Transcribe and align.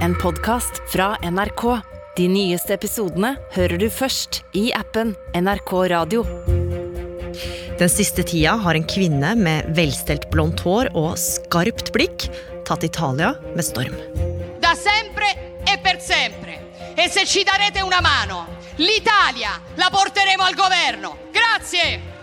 en 0.00 0.14
podkast 0.18 0.82
fra 0.92 1.16
NRK. 1.22 1.80
De 2.16 2.28
nyeste 2.30 2.74
episodene 2.76 3.34
hører 3.54 3.78
du 3.80 3.88
først 3.90 4.42
i 4.56 4.68
appen 4.76 5.14
NRK 5.34 5.72
Radio. 5.92 6.24
Den 7.78 7.90
siste 7.90 8.22
tida 8.26 8.54
har 8.62 8.78
en 8.78 8.86
kvinne 8.86 9.34
med 9.38 9.70
velstelt 9.74 10.28
blondt 10.30 10.62
hår 10.64 10.92
og 10.94 11.18
skarpt 11.18 11.90
blikk 11.94 12.28
tatt 12.68 12.86
Italia 12.86 13.34
med 13.54 13.66
storm. 13.66 13.94
da 14.60 14.74
sempre 14.74 15.26
e 15.66 15.78
per 15.82 16.00
sempre. 16.00 16.60
E 16.94 17.08
se 17.08 17.26
ci 17.26 17.42
darete 17.44 17.82
una 17.82 18.00
mano, 18.00 18.46
l'Italia 18.76 19.60
la 19.74 19.88
porteremo 19.90 20.44
al 20.44 20.54
governo. 20.54 21.16
Grazie! 21.32 22.13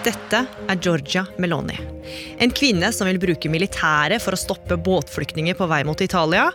Dette 0.00 0.46
er 0.48 0.78
Georgia 0.80 1.26
Meloni. 1.36 1.74
En 2.40 2.52
kvinne 2.56 2.88
som 2.96 3.04
vil 3.10 3.18
bruke 3.20 3.50
militæret 3.52 4.22
for 4.24 4.32
å 4.32 4.40
stoppe 4.40 4.78
båtflyktninger 4.80 5.58
på 5.58 5.66
vei 5.68 5.82
mot 5.84 6.00
Italia, 6.00 6.46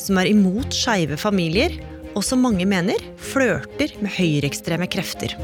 som 0.00 0.16
er 0.20 0.30
imot 0.30 0.72
skeive 0.72 1.18
familier, 1.20 1.76
og 2.14 2.24
som 2.24 2.40
mange 2.40 2.64
mener 2.64 2.96
flørter 3.20 3.92
med 4.00 4.14
høyreekstreme 4.16 4.88
krefter. 4.88 5.36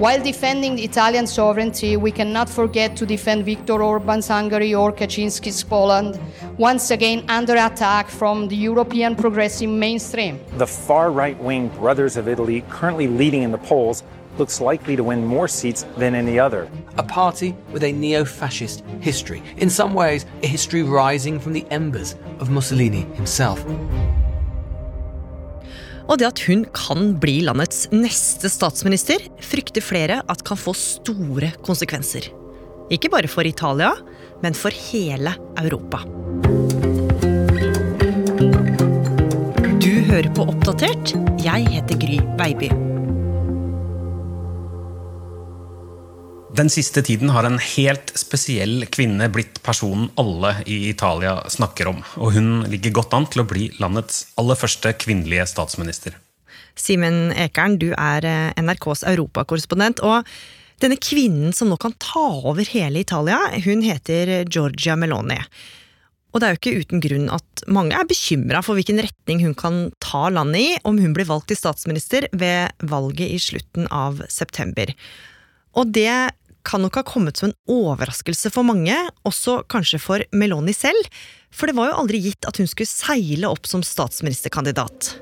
While 0.00 0.22
defending 0.22 0.76
the 0.76 0.84
Italian 0.84 1.26
sovereignty, 1.26 1.96
we 1.96 2.10
cannot 2.10 2.48
forget 2.48 2.96
to 2.96 3.06
defend 3.06 3.44
Viktor 3.44 3.82
Orban's 3.82 4.28
Hungary 4.28 4.74
or 4.74 4.92
Kaczynski's 4.92 5.62
Poland, 5.62 6.18
once 6.58 6.90
again 6.90 7.24
under 7.28 7.56
attack 7.56 8.08
from 8.08 8.48
the 8.48 8.56
European 8.56 9.14
progressive 9.14 9.68
mainstream. 9.68 10.40
The 10.58 10.66
far 10.66 11.10
right 11.10 11.38
wing 11.42 11.68
Brothers 11.68 12.16
of 12.16 12.28
Italy, 12.28 12.64
currently 12.70 13.08
leading 13.08 13.42
in 13.42 13.50
the 13.50 13.58
polls, 13.58 14.02
looks 14.40 14.60
likely 14.60 14.96
to 14.96 15.04
win 15.04 15.24
more 15.24 15.46
seats 15.46 15.84
than 15.98 16.14
any 16.14 16.38
other. 16.40 16.68
A 16.96 17.02
party 17.02 17.54
with 17.72 17.84
a 17.84 17.92
neo 17.92 18.24
fascist 18.24 18.82
history. 19.00 19.42
In 19.58 19.70
some 19.70 19.94
ways, 19.94 20.26
a 20.42 20.46
history 20.46 20.82
rising 20.82 21.38
from 21.38 21.52
the 21.52 21.66
embers 21.70 22.16
of 22.40 22.50
Mussolini 22.50 23.06
himself. 23.14 23.62
Og 26.10 26.18
det 26.18 26.26
at 26.26 26.40
hun 26.48 26.64
kan 26.74 27.12
bli 27.22 27.36
landets 27.46 27.84
neste 27.94 28.50
statsminister, 28.50 29.22
frykter 29.38 29.84
flere 29.84 30.22
at 30.26 30.42
kan 30.42 30.58
få 30.58 30.74
store 30.74 31.52
konsekvenser. 31.62 32.26
Ikke 32.90 33.12
bare 33.12 33.30
for 33.30 33.46
Italia, 33.46 33.92
men 34.42 34.56
for 34.58 34.74
hele 34.90 35.36
Europa. 35.60 36.02
Du 39.78 39.92
hører 40.10 40.34
på 40.34 40.50
Oppdatert. 40.50 41.14
Jeg 41.44 41.68
heter 41.70 42.00
Gry 42.02 42.18
Baby. 42.40 42.89
Den 46.60 46.68
siste 46.68 47.00
tiden 47.00 47.30
har 47.32 47.46
en 47.48 47.56
helt 47.56 48.10
spesiell 48.20 48.82
kvinne 48.92 49.30
blitt 49.32 49.62
personen 49.64 50.10
alle 50.20 50.50
i 50.68 50.90
Italia 50.90 51.38
snakker 51.48 51.88
om. 51.88 52.02
Og 52.20 52.34
hun 52.34 52.50
ligger 52.68 52.92
godt 52.98 53.14
an 53.16 53.24
til 53.32 53.40
å 53.40 53.46
bli 53.48 53.70
landets 53.80 54.26
aller 54.40 54.58
første 54.60 54.92
kvinnelige 55.00 55.46
statsminister. 55.48 56.18
Simen 56.76 57.30
Ekern, 57.32 57.78
du 57.80 57.94
er 57.94 58.26
eh, 58.28 58.60
NRKs 58.60 59.06
europakorrespondent. 59.08 60.02
Og 60.04 60.28
denne 60.84 61.00
kvinnen 61.00 61.56
som 61.56 61.72
nå 61.72 61.78
kan 61.80 61.96
ta 61.96 62.26
over 62.52 62.68
hele 62.74 63.06
Italia, 63.06 63.38
hun 63.64 63.80
heter 63.86 64.42
Giorgia 64.44 64.98
Meloni. 65.00 65.40
Og 66.34 66.42
det 66.42 66.46
er 66.46 66.52
jo 66.52 66.60
ikke 66.60 66.84
uten 66.84 67.04
grunn 67.06 67.32
at 67.32 67.64
mange 67.72 67.96
er 67.96 68.10
bekymra 68.10 68.60
for 68.66 68.76
hvilken 68.76 69.00
retning 69.00 69.40
hun 69.46 69.56
kan 69.56 69.86
ta 70.04 70.28
landet 70.28 70.60
i 70.60 70.76
om 70.84 71.00
hun 71.00 71.16
blir 71.16 71.30
valgt 71.30 71.48
til 71.54 71.62
statsminister 71.62 72.28
ved 72.36 72.84
valget 72.92 73.32
i 73.32 73.40
slutten 73.48 73.88
av 73.88 74.20
september. 74.28 74.92
Og 75.78 75.90
det 75.94 76.10
kan 76.66 76.82
nok 76.84 77.00
ha 77.00 77.04
kommet 77.06 77.40
som 77.40 77.50
en 77.50 77.56
overraskelse 77.70 78.52
for 78.54 78.66
mange, 78.66 78.96
også 79.28 79.60
kanskje 79.70 80.00
for 80.02 80.24
Meloni 80.36 80.74
selv, 80.76 81.08
for 81.50 81.70
det 81.70 81.76
var 81.78 81.90
jo 81.90 81.98
aldri 82.02 82.20
gitt 82.22 82.46
at 82.48 82.60
hun 82.60 82.68
skulle 82.70 82.90
seile 82.90 83.50
opp 83.50 83.68
som 83.68 83.82
statsministerkandidat. 83.86 85.14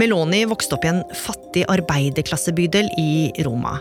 Meloni 0.00 0.44
vokste 0.48 0.76
opp 0.78 0.86
i 0.86 0.92
en 0.92 1.02
fattig 1.16 1.66
arbeiderklassebydel 1.72 2.88
i 3.00 3.44
Roma. 3.44 3.76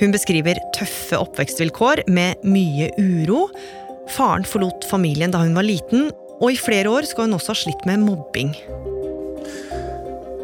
Hun 0.00 0.14
beskriver 0.14 0.60
tøffe 0.76 1.18
oppvekstvilkår 1.20 2.06
med 2.08 2.40
mye 2.48 2.88
uro. 2.96 3.44
Faren 4.12 4.48
forlot 4.48 4.88
familien 4.88 5.34
da 5.34 5.44
hun 5.44 5.56
var 5.58 5.68
liten, 5.68 6.08
og 6.40 6.48
i 6.50 6.58
flere 6.58 6.90
år 6.90 7.06
skal 7.08 7.28
hun 7.28 7.38
også 7.38 7.54
ha 7.54 7.60
slitt 7.66 7.86
med 7.88 8.02
mobbing. 8.06 8.56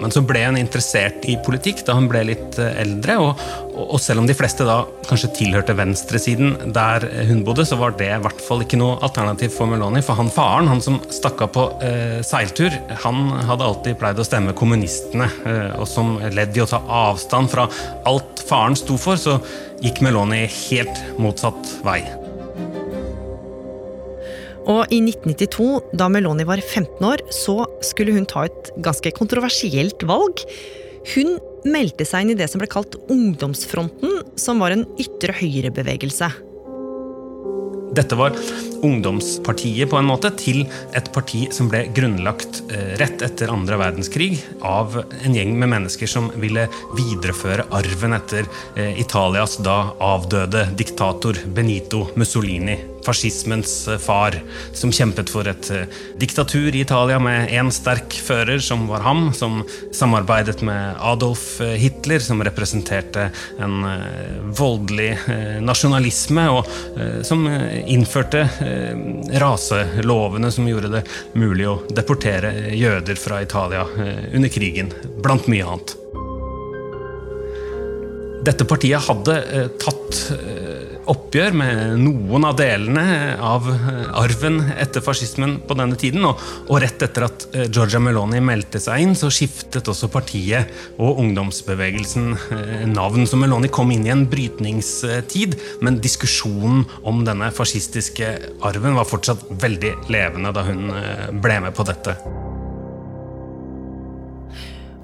Men 0.03 0.13
så 0.15 0.23
ble 0.27 0.45
hun 0.47 0.59
interessert 0.61 1.25
i 1.29 1.37
politikk 1.45 1.83
da 1.87 1.97
hun 1.99 2.09
ble 2.11 2.25
litt 2.31 2.59
eh, 2.63 2.81
eldre. 2.83 3.19
Og, 3.23 3.43
og 3.79 3.99
selv 4.03 4.23
om 4.23 4.29
de 4.29 4.37
fleste 4.37 4.67
da 4.67 4.81
kanskje 5.09 5.33
tilhørte 5.39 5.77
venstresiden 5.79 6.73
der 6.75 7.07
hun 7.31 7.43
bodde, 7.47 7.67
så 7.69 7.79
var 7.81 7.97
det 7.99 8.11
i 8.15 8.21
hvert 8.25 8.43
fall 8.45 8.65
ikke 8.65 8.81
noe 8.81 8.99
alternativ 9.07 9.55
for 9.57 9.71
Meloni. 9.71 10.03
For 10.05 10.19
han 10.19 10.33
faren, 10.35 10.71
han 10.71 10.83
som 10.85 11.01
stakk 11.15 11.43
av 11.47 11.53
på 11.57 11.67
eh, 11.85 12.21
seiltur, 12.27 12.75
han 13.05 13.25
hadde 13.49 13.69
alltid 13.69 13.99
pleid 14.01 14.21
å 14.21 14.27
stemme 14.27 14.57
kommunistene. 14.59 15.31
Eh, 15.49 15.75
og 15.79 15.89
som 15.91 16.17
ledd 16.35 16.57
i 16.57 16.65
å 16.65 16.71
ta 16.71 16.83
avstand 17.09 17.53
fra 17.53 17.69
alt 18.09 18.45
faren 18.49 18.79
sto 18.79 18.99
for, 19.01 19.21
så 19.21 19.39
gikk 19.83 20.03
Meloni 20.05 20.47
helt 20.47 21.05
motsatt 21.21 21.79
vei. 21.87 22.01
Og 24.69 24.91
i 24.93 24.99
1992, 25.01 25.97
da 25.97 26.11
Meloni 26.13 26.45
var 26.49 26.61
15 26.61 27.05
år, 27.09 27.23
så 27.33 27.63
skulle 27.85 28.13
hun 28.13 28.29
ta 28.29 28.45
et 28.49 28.73
ganske 28.85 29.13
kontroversielt 29.17 30.05
valg. 30.09 30.43
Hun 31.15 31.39
meldte 31.69 32.05
seg 32.09 32.27
inn 32.27 32.35
i 32.35 32.39
det 32.39 32.51
som 32.53 32.61
ble 32.61 32.69
kalt 32.71 32.99
Ungdomsfronten, 33.09 34.21
som 34.37 34.61
var 34.61 34.77
en 34.77 34.85
ytre 35.01 35.33
høyre-bevegelse. 35.41 36.29
Dette 37.97 38.19
var 38.21 38.37
ungdomspartiet 38.83 39.91
på 39.91 39.99
en 39.99 40.09
måte 40.09 40.31
til 40.39 40.65
et 40.97 41.11
parti 41.15 41.47
som 41.55 41.71
ble 41.71 41.85
grunnlagt 41.95 42.63
eh, 42.73 42.95
rett 43.01 43.23
etter 43.25 43.53
andre 43.53 43.79
verdenskrig 43.81 44.39
av 44.67 44.99
en 44.99 45.35
gjeng 45.35 45.55
med 45.59 45.73
mennesker 45.75 46.11
som 46.11 46.31
ville 46.41 46.67
videreføre 46.97 47.69
arven 47.75 48.17
etter 48.19 48.47
eh, 48.77 48.99
Italias 49.01 49.59
da 49.65 49.79
avdøde 50.05 50.69
diktator 50.79 51.41
Benito 51.55 52.07
Mussolini. 52.19 52.79
Fascismens 53.07 53.75
eh, 53.89 54.01
far, 54.03 54.37
som 54.77 54.93
kjempet 54.95 55.33
for 55.33 55.49
et 55.49 55.71
diktatur 56.21 56.75
i 56.75 56.83
Italia 56.85 57.19
med 57.23 57.53
én 57.55 57.71
sterk 57.75 58.15
fører, 58.25 58.61
som 58.63 58.87
var 58.91 59.05
ham, 59.07 59.29
som 59.37 59.63
samarbeidet 59.97 60.61
med 60.67 60.99
Adolf 61.05 61.59
Hitler, 61.61 62.23
som 62.23 62.43
representerte 62.45 63.29
en 63.63 63.81
voldelig 64.57 65.11
nasjonalisme, 65.65 66.45
og 66.53 66.69
som 67.27 67.47
innførte 67.49 68.45
raselovene 69.41 70.51
som 70.55 70.69
gjorde 70.69 70.93
det 70.93 71.05
mulig 71.39 71.69
å 71.69 71.79
deportere 71.93 72.75
jøder 72.77 73.19
fra 73.21 73.43
Italia 73.45 73.85
under 74.35 74.53
krigen, 74.53 74.93
blant 75.23 75.49
mye 75.51 75.67
annet. 75.67 75.95
Dette 78.49 78.65
partiet 78.69 79.05
hadde 79.09 79.39
tatt 79.83 80.21
oppgjør 81.09 81.55
med 81.57 81.81
noen 82.03 82.47
av 82.49 82.57
delene 82.59 83.05
av 83.45 83.67
arven 84.19 84.61
etter 84.77 85.05
fascismen 85.05 85.59
på 85.69 85.77
denne 85.79 85.99
tiden. 86.01 86.27
Og, 86.27 86.75
rett 86.83 87.03
etter 87.05 87.27
at 87.29 87.47
Georgia 87.67 88.01
Meloni 88.03 88.41
meldte 88.45 88.81
seg 88.83 89.05
inn, 89.05 89.17
så 89.19 89.31
skiftet 89.33 89.89
også 89.89 90.11
partiet 90.13 90.73
og 91.01 91.23
ungdomsbevegelsen 91.25 92.35
navn. 92.93 93.29
Så 93.29 93.41
Meloni 93.41 93.71
kom 93.73 93.93
inn 93.95 94.07
i 94.09 94.15
en 94.15 94.27
brytningstid, 94.31 95.59
men 95.85 96.01
diskusjonen 96.05 96.85
om 97.09 97.25
denne 97.27 97.51
fascistiske 97.55 98.35
arven 98.69 98.99
var 98.99 99.09
fortsatt 99.09 99.49
veldig 99.63 99.97
levende 100.13 100.55
da 100.55 100.67
hun 100.69 100.87
ble 101.43 101.63
med 101.67 101.77
på 101.77 101.89
dette. 101.89 102.19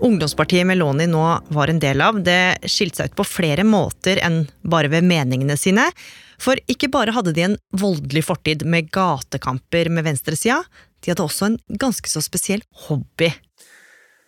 Ungdomspartiet 0.03 0.67
Meloni 0.67 1.07
nå 1.07 1.23
var 1.55 1.71
en 1.71 1.79
del 1.81 2.03
av, 2.03 2.19
det 2.27 2.67
skilte 2.71 3.03
seg 3.03 3.13
ut 3.13 3.19
på 3.21 3.27
flere 3.29 3.65
måter 3.67 4.19
enn 4.25 4.43
bare 4.67 4.91
ved 4.93 5.07
meningene 5.07 5.57
sine. 5.61 5.87
For 6.43 6.59
ikke 6.71 6.91
bare 6.93 7.15
hadde 7.15 7.35
de 7.37 7.47
en 7.47 7.57
voldelig 7.79 8.25
fortid 8.27 8.67
med 8.67 8.91
gatekamper 8.95 9.93
med 9.95 10.07
venstresida, 10.09 10.61
de 11.05 11.13
hadde 11.13 11.25
også 11.25 11.51
en 11.51 11.59
ganske 11.81 12.11
så 12.11 12.23
spesiell 12.25 12.65
hobby. 12.87 13.31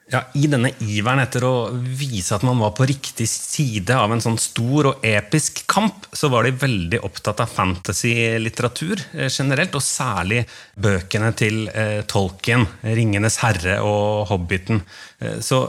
Ja, 0.06 0.20
I 0.38 0.46
denne 0.46 0.70
iveren 0.86 1.18
etter 1.18 1.42
å 1.42 1.54
vise 1.74 2.36
at 2.36 2.44
man 2.46 2.60
var 2.62 2.76
på 2.78 2.84
riktig 2.86 3.26
side 3.26 3.90
av 3.90 4.12
en 4.14 4.20
sånn 4.22 4.36
stor 4.38 4.92
og 4.92 5.06
episk 5.06 5.64
kamp, 5.66 6.06
så 6.14 6.30
var 6.30 6.46
de 6.46 6.52
veldig 6.60 7.00
opptatt 7.02 7.42
av 7.42 7.50
fantasy-litteratur 7.50 9.02
generelt, 9.26 9.74
og 9.74 9.82
særlig 9.82 10.44
bøkene 10.78 11.32
til 11.34 11.66
eh, 11.74 12.04
Tolkien, 12.06 12.68
'Ringenes 12.84 13.40
herre' 13.42 13.80
og 13.82 14.30
'Hobbiten'. 14.30 14.84
Så 15.16 15.62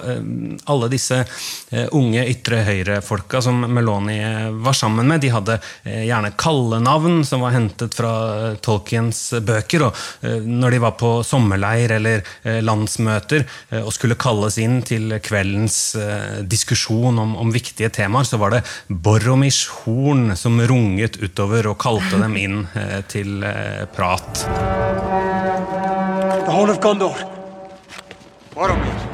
alle 0.68 0.90
disse 0.92 1.22
unge 1.96 2.26
ytre 2.28 2.58
høyre-folka 2.68 3.40
som 3.40 3.62
Meloni 3.72 4.18
var 4.60 4.76
sammen 4.76 5.08
med, 5.08 5.22
de 5.24 5.30
hadde 5.32 5.56
gjerne 5.86 6.34
kallenavn 6.36 7.22
som 7.24 7.46
var 7.46 7.56
hentet 7.56 7.96
fra 7.96 8.12
Tolkiens 8.60 9.22
bøker. 9.48 9.86
Og 9.88 10.28
når 10.44 10.76
de 10.76 10.82
var 10.84 10.98
på 11.00 11.14
sommerleir 11.24 11.96
eller 11.96 12.28
landsmøter 12.60 13.48
og 13.86 13.94
skulle 13.96 14.20
kalles 14.28 14.58
inn 14.60 14.82
til 14.84 15.16
kveldens 15.24 15.80
diskusjon 16.52 17.20
om, 17.24 17.36
om 17.40 17.54
viktige 17.56 17.90
temaer, 17.96 18.28
så 18.28 18.40
var 18.42 18.58
det 18.58 18.64
Boromish 18.92 19.72
Horn 19.86 20.36
som 20.36 20.60
runget 20.68 21.20
utover 21.24 21.72
og 21.72 21.80
kalte 21.80 22.20
dem 22.20 22.36
inn 22.40 22.64
til 23.08 23.40
prat. 23.96 24.44
Throne 26.48 26.76
of 26.76 26.82
Gondor. 26.84 27.28
Boromir. 28.56 29.07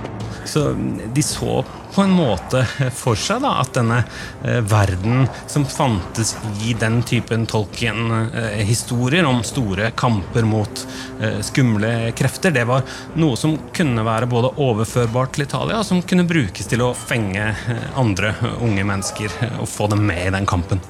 Så 0.53 0.75
de 1.13 1.23
så 1.23 1.65
på 1.95 2.01
en 2.01 2.11
måte 2.13 2.59
for 2.93 3.17
seg 3.17 3.41
da, 3.41 3.55
at 3.63 3.73
denne 3.73 4.03
eh, 4.45 4.59
verden 4.69 5.25
som 5.49 5.65
fantes 5.65 6.35
i 6.61 6.75
den 6.77 6.99
typen 7.09 7.47
Tolkien-historier 7.49 9.25
om 9.25 9.41
store 9.45 9.89
kamper 9.97 10.45
mot 10.45 10.83
eh, 11.21 11.39
skumle 11.41 12.11
krefter, 12.17 12.53
det 12.53 12.67
var 12.69 12.85
noe 13.17 13.37
som 13.39 13.57
kunne 13.73 14.05
være 14.05 14.29
både 14.29 14.53
overførbart 14.61 15.33
til 15.33 15.47
Italia, 15.47 15.81
og 15.81 15.89
som 15.89 16.05
kunne 16.05 16.29
brukes 16.29 16.69
til 16.69 16.85
å 16.85 16.93
fenge 16.97 17.49
eh, 17.49 17.87
andre 17.97 18.35
unge 18.61 18.85
mennesker 18.93 19.33
og 19.57 19.65
få 19.69 19.89
dem 19.93 20.05
med 20.05 20.27
i 20.27 20.33
den 20.37 20.49
kampen. 20.49 20.81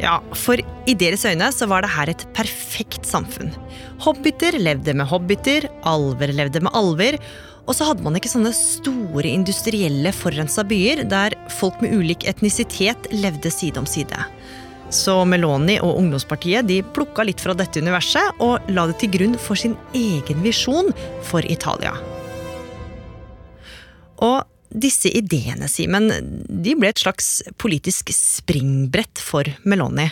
Ja, 0.00 0.16
for 0.32 0.60
i 0.88 0.94
deres 0.96 1.26
øyne 1.28 1.50
så 1.52 1.68
var 1.68 1.84
det 1.84 1.92
her 1.92 2.08
et 2.08 2.24
perfekt 2.36 3.04
samfunn. 3.08 3.52
Hobbiter 4.00 4.56
levde 4.56 4.94
med 4.96 5.08
hobbiter, 5.10 5.66
alver 5.84 6.32
levde 6.32 6.62
med 6.64 6.72
alver, 6.76 7.18
og 7.68 7.76
så 7.76 7.90
hadde 7.90 8.02
man 8.02 8.16
ikke 8.16 8.30
sånne 8.32 8.52
store 8.56 9.28
industrielle 9.28 10.12
forurensa 10.16 10.64
byer 10.66 11.04
der 11.10 11.36
folk 11.52 11.82
med 11.84 11.92
ulik 11.98 12.24
etnisitet 12.30 13.10
levde 13.12 13.52
side 13.52 13.78
om 13.78 13.86
side. 13.86 14.24
Så 14.90 15.20
Meloni 15.28 15.76
og 15.84 16.00
ungdomspartiet 16.00 16.66
de 16.66 16.80
plukka 16.96 17.22
litt 17.28 17.42
fra 17.44 17.54
dette 17.54 17.78
universet 17.84 18.40
og 18.42 18.72
la 18.72 18.88
det 18.90 18.96
til 19.02 19.12
grunn 19.18 19.36
for 19.38 19.60
sin 19.60 19.76
egen 19.94 20.40
visjon 20.42 20.90
for 21.28 21.44
Italia. 21.46 21.92
Og 24.24 24.40
disse 24.70 25.10
ideene, 25.10 25.68
Simen, 25.68 26.10
de 26.48 26.74
ble 26.78 26.90
et 26.92 27.02
slags 27.02 27.40
politisk 27.60 28.12
springbrett 28.14 29.22
for 29.22 29.48
Meloni. 29.68 30.10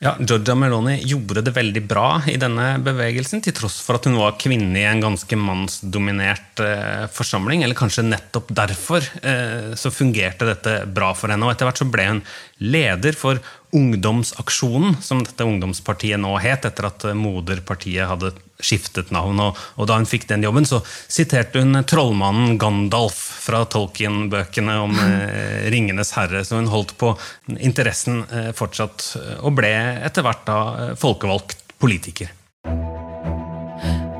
Ja, 0.00 0.14
Georgia 0.16 0.54
Meloni 0.56 0.94
gjorde 1.04 1.42
det 1.44 1.52
veldig 1.52 1.82
bra 1.84 2.22
i 2.24 2.38
denne 2.40 2.78
bevegelsen, 2.80 3.42
til 3.44 3.52
tross 3.52 3.82
for 3.84 3.98
at 3.98 4.06
hun 4.08 4.16
var 4.16 4.38
kvinne 4.40 4.78
i 4.80 4.86
en 4.88 5.02
ganske 5.04 5.36
mannsdominert 5.36 6.62
eh, 6.64 7.04
forsamling. 7.12 7.60
Eller 7.66 7.76
kanskje 7.76 8.06
nettopp 8.06 8.48
derfor 8.62 9.04
eh, 9.20 9.74
så 9.76 9.92
fungerte 9.92 10.48
dette 10.48 10.78
bra 10.88 11.10
for 11.12 11.28
henne. 11.28 11.44
Og 11.44 11.52
etter 11.52 11.68
hvert 11.68 11.82
så 11.82 11.88
ble 11.92 12.06
hun 12.14 12.22
leder 12.64 13.12
for 13.12 13.42
Ungdomsaksjonen, 13.76 14.96
som 15.04 15.20
dette 15.20 15.44
ungdomspartiet 15.44 16.18
nå 16.18 16.32
het, 16.40 16.64
etter 16.64 16.88
at 16.88 17.04
eh, 17.04 17.20
moderpartiet 17.20 18.08
hadde 18.08 18.32
skiftet 18.64 19.12
navn. 19.14 19.40
Og, 19.42 19.58
og 19.76 19.88
da 19.90 19.98
hun 19.98 20.08
fikk 20.08 20.28
den 20.30 20.44
jobben, 20.46 20.68
så 20.68 20.82
siterte 20.86 21.62
hun 21.62 21.82
trollmannen 21.88 22.58
Gandalf 22.60 23.18
fra 23.44 23.64
Tolkien-bøkene 23.70 24.76
om 24.84 24.98
eh, 25.06 25.70
Ringenes 25.72 26.14
herre. 26.18 26.44
Så 26.46 26.60
hun 26.60 26.70
holdt 26.72 26.96
på 27.00 27.14
interessen 27.58 28.24
eh, 28.30 28.50
fortsatt, 28.56 29.12
eh, 29.20 29.38
og 29.44 29.56
ble 29.60 29.72
etter 30.06 30.26
hvert 30.26 30.46
da 30.48 30.60
eh, 30.74 30.94
folkevalgt 31.00 31.64
politiker. 31.80 32.36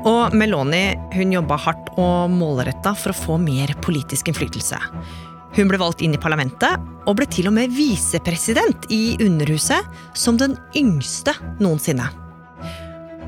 Og 0.01 0.33
Meloni 0.33 0.95
hun 1.13 1.33
jobba 1.35 1.59
hardt 1.61 1.91
og 2.01 2.31
målretta 2.33 2.95
for 2.97 3.13
å 3.13 3.19
få 3.19 3.37
mer 3.41 3.75
politisk 3.85 4.31
innflytelse. 4.31 4.79
Hun 5.51 5.67
ble 5.67 5.77
valgt 5.81 6.01
inn 6.01 6.15
i 6.15 6.21
parlamentet, 6.21 6.79
og 7.05 7.17
ble 7.19 7.27
til 7.29 7.49
og 7.51 7.55
med 7.57 7.73
visepresident 7.75 8.87
i 8.93 9.17
Underhuset 9.21 9.87
som 10.17 10.39
den 10.39 10.55
yngste 10.79 11.35
noensinne. 11.59 12.07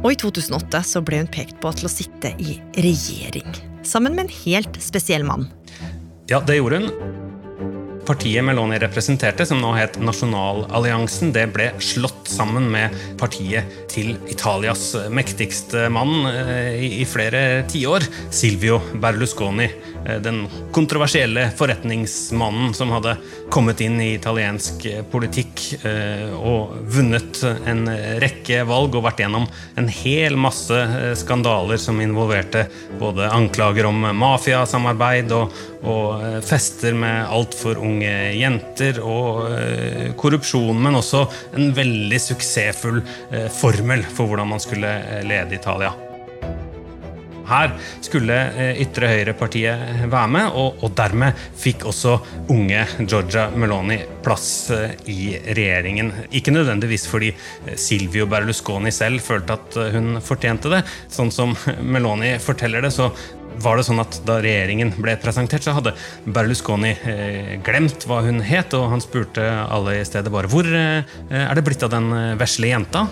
Og 0.03 0.11
i 0.11 0.19
2008 0.19 0.83
så 0.83 1.01
ble 1.05 1.21
hun 1.21 1.31
pekt 1.31 1.59
på 1.63 1.71
til 1.77 1.88
å 1.88 1.91
sitte 1.91 2.33
i 2.44 2.57
regjering, 2.75 3.47
sammen 3.88 4.17
med 4.17 4.27
en 4.27 4.38
helt 4.44 4.79
spesiell 4.83 5.23
mann. 5.27 5.47
Ja, 6.27 6.44
det 6.44 6.59
gjorde 6.59 6.83
hun. 6.83 7.21
Partiet 8.03 8.44
Meloni 8.44 8.75
representerte, 8.83 9.45
som 9.47 9.61
nå 9.63 9.69
het 9.77 9.95
Nasjonalalliansen, 10.03 11.31
det 11.31 11.45
ble 11.55 11.69
slått 11.79 12.27
sammen 12.27 12.67
med 12.73 12.91
partiet 13.19 13.69
til 13.91 14.17
Italias 14.27 14.89
mektigste 15.07 15.85
mann 15.94 16.27
eh, 16.27 16.83
i 17.00 17.05
flere 17.07 17.63
tiår, 17.71 18.03
Silvio 18.27 18.81
Berlusconi. 19.00 19.69
Eh, 20.05 20.19
den 20.23 20.44
kontroversielle 20.75 21.50
forretningsmannen 21.57 22.73
som 22.73 22.91
hadde 22.95 23.15
kommet 23.53 23.81
inn 23.85 24.00
i 24.01 24.13
italiensk 24.15 24.85
politikk 25.11 25.65
eh, 25.85 26.31
og 26.33 26.75
vunnet 26.95 27.41
en 27.69 27.85
rekke 28.23 28.63
valg 28.69 28.95
og 28.97 29.05
vært 29.07 29.23
gjennom 29.23 29.47
en 29.79 29.89
hel 29.91 30.38
masse 30.39 30.79
skandaler 31.19 31.81
som 31.81 32.01
involverte 32.03 32.65
både 33.00 33.29
anklager 33.33 33.88
om 33.89 34.07
mafiasamarbeid 34.17 35.33
og, 35.35 35.53
og 35.83 36.41
fester 36.45 36.95
med 36.97 37.27
altfor 37.27 37.81
unge 37.83 38.13
jenter 38.38 39.00
og 39.03 39.51
eh, 39.57 40.13
korrupsjon, 40.19 40.79
men 40.79 41.00
også 41.00 41.25
en 41.57 41.73
veldig 41.75 42.21
suksessfull 42.21 43.01
eh, 43.03 43.50
formel 43.53 44.05
for 44.13 44.29
hvordan 44.29 44.53
man 44.55 44.63
skulle 44.63 44.89
eh, 45.03 45.21
lede 45.27 45.59
Italia. 45.59 45.94
Her 47.49 47.75
skulle 48.03 48.37
ytre 48.79 49.09
høyre-partiet 49.11 50.07
være 50.11 50.31
med, 50.31 50.57
og, 50.59 50.79
og, 50.83 50.93
dermed 50.97 51.37
fikk 51.59 51.85
også 51.89 52.17
unge 52.53 52.85
Georgia 53.03 53.49
Meloni 53.51 53.99
plass 54.23 54.71
i 55.11 55.33
regjeringen. 55.49 56.11
Ikke 56.31 56.53
nødvendigvis 56.55 57.07
fordi 57.11 57.33
Silvio 57.79 58.27
Berlusconi 58.31 58.93
selv 58.95 59.23
følte 59.25 59.57
at 59.57 59.79
hun 59.95 60.17
fortjente 60.23 60.71
det. 60.71 60.83
Sånn 61.11 61.31
som 61.33 61.55
Meloni 61.93 62.35
forteller 62.43 62.85
det, 62.85 62.93
så 62.95 63.11
var 63.61 63.77
det 63.77 63.85
sånn 63.87 64.01
at 64.03 64.19
Da 64.27 64.39
regjeringen 64.43 64.93
ble 64.97 65.15
presentert, 65.21 65.65
så 65.65 65.75
hadde 65.77 65.95
Berlusconi 66.25 66.93
eh, 67.09 67.53
glemt 67.65 68.07
hva 68.09 68.21
hun 68.25 68.41
het, 68.45 68.73
og 68.77 68.89
han 68.93 69.03
spurte 69.03 69.43
alle 69.43 69.99
i 69.99 70.07
stedet 70.07 70.33
bare 70.33 70.49
hvor 70.51 70.67
eh, 70.67 71.03
er 71.29 71.53
det 71.57 71.65
blitt 71.65 71.85
av 71.85 71.93
den 71.93 72.09
eh, 72.15 72.33
vesle 72.39 72.71
jenta? 72.73 73.07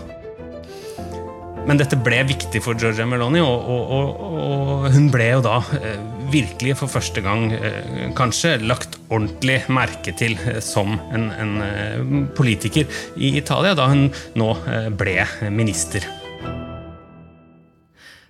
Men 1.69 1.77
dette 1.77 1.97
ble 1.99 2.23
viktig 2.25 2.61
for 2.65 2.77
Georgia 2.79 3.05
Meloni, 3.05 3.41
og, 3.45 3.67
og, 3.69 3.91
og, 3.93 4.23
og 4.31 4.87
hun 4.95 5.09
ble 5.13 5.27
jo 5.29 5.43
da 5.45 5.59
eh, 5.77 5.99
virkelig 6.33 6.77
for 6.79 6.89
første 6.89 7.21
gang 7.21 7.51
eh, 7.53 8.09
kanskje 8.17 8.55
lagt 8.65 8.97
ordentlig 9.11 9.59
merke 9.69 10.13
til 10.17 10.33
eh, 10.41 10.57
som 10.63 10.97
en, 11.13 11.29
en 11.29 12.25
politiker 12.37 12.89
i 13.15 13.35
Italia, 13.37 13.75
da 13.77 13.87
hun 13.91 14.09
nå 14.39 14.49
ble 14.97 15.19
minister. 15.53 16.07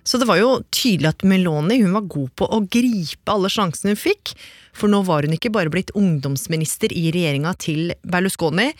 Så 0.04 0.18
det 0.18 0.26
var 0.28 0.40
jo 0.40 0.54
tydelig 0.74 1.12
at 1.12 1.24
Meloni 1.24 1.78
hun 1.80 1.94
var 1.94 2.08
god 2.10 2.32
på 2.36 2.48
å 2.52 2.64
gripe 2.66 3.32
alle 3.32 3.50
sjansene 3.52 3.94
hun 3.94 4.02
fikk. 4.02 4.34
For 4.76 4.90
nå 4.90 5.04
var 5.06 5.24
hun 5.24 5.36
ikke 5.36 5.52
bare 5.54 5.70
blitt 5.72 5.92
ungdomsminister 5.96 6.92
i 6.92 7.08
regjeringa 7.14 7.54
til 7.62 7.94
Berlusconi. 8.02 8.72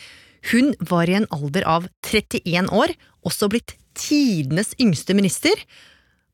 Hun 0.50 0.74
var 0.90 1.08
i 1.08 1.20
en 1.20 1.28
alder 1.32 1.66
av 1.68 1.86
31 2.02 2.72
år 2.74 2.96
også 3.22 3.48
blitt 3.52 3.76
tidenes 3.98 4.72
yngste 4.82 5.16
minister. 5.18 5.64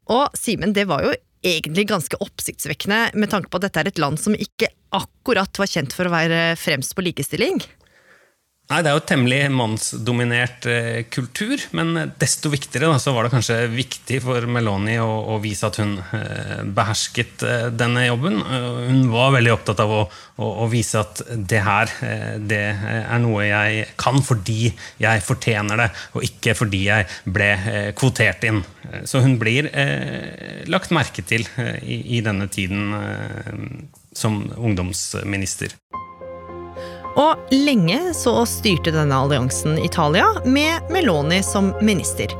Og 0.08 0.32
Simen, 0.38 0.74
det 0.76 0.86
var 0.90 1.04
jo 1.04 1.14
egentlig 1.46 1.86
ganske 1.90 2.18
oppsiktsvekkende 2.24 3.18
med 3.18 3.30
tanke 3.30 3.50
på 3.50 3.60
at 3.60 3.68
dette 3.68 3.82
er 3.82 3.90
et 3.92 4.00
land 4.02 4.18
som 4.20 4.34
ikke 4.34 4.70
akkurat 4.96 5.60
var 5.60 5.70
kjent 5.70 5.94
for 5.94 6.08
å 6.08 6.14
være 6.14 6.56
fremst 6.58 6.96
på 6.96 7.04
likestilling. 7.06 7.60
Nei, 8.68 8.82
Det 8.84 8.90
er 8.90 8.98
jo 8.98 9.04
temmelig 9.08 9.38
mannsdominert 9.56 10.66
eh, 10.68 10.98
kultur, 11.08 11.62
men 11.72 11.94
desto 12.20 12.50
viktigere 12.52 12.90
da, 12.92 12.98
så 13.00 13.14
var 13.16 13.24
det 13.24 13.32
kanskje 13.32 13.56
viktig 13.72 14.18
for 14.20 14.44
Meloni 14.44 14.98
å, 15.00 15.08
å 15.32 15.38
vise 15.40 15.70
at 15.70 15.78
hun 15.80 15.94
eh, 15.96 16.60
behersket 16.76 17.44
eh, 17.48 17.68
denne 17.72 18.04
jobben. 18.04 18.36
Hun 18.44 19.06
var 19.08 19.32
veldig 19.38 19.54
opptatt 19.54 19.80
av 19.80 19.94
å, 19.96 20.02
å, 20.36 20.50
å 20.66 20.68
vise 20.68 21.00
at 21.00 21.22
det 21.48 21.62
her 21.64 21.94
eh, 22.04 22.36
det 22.44 22.60
er 22.76 23.24
noe 23.24 23.46
jeg 23.48 23.86
kan 23.96 24.20
fordi 24.20 24.74
jeg 25.00 25.24
fortjener 25.24 25.86
det, 25.86 25.88
og 26.12 26.28
ikke 26.28 26.56
fordi 26.60 26.82
jeg 26.90 27.08
ble 27.24 27.48
eh, 27.56 27.90
kvotert 27.96 28.44
inn. 28.50 28.60
Så 29.08 29.24
hun 29.24 29.38
blir 29.40 29.70
eh, 29.72 30.60
lagt 30.68 30.92
merke 30.92 31.24
til 31.24 31.48
i, 31.56 32.02
i, 32.18 32.20
denne 32.24 32.52
tiden 32.52 32.92
som 34.12 34.42
ungdomsminister. 34.56 35.72
Og 37.18 37.50
lenge 37.50 37.98
så 38.14 38.32
styrte 38.46 38.92
denne 38.94 39.16
alliansen 39.24 39.78
Italia, 39.82 40.28
med 40.44 40.92
Meloni 40.94 41.40
som 41.42 41.72
minister. 41.82 42.30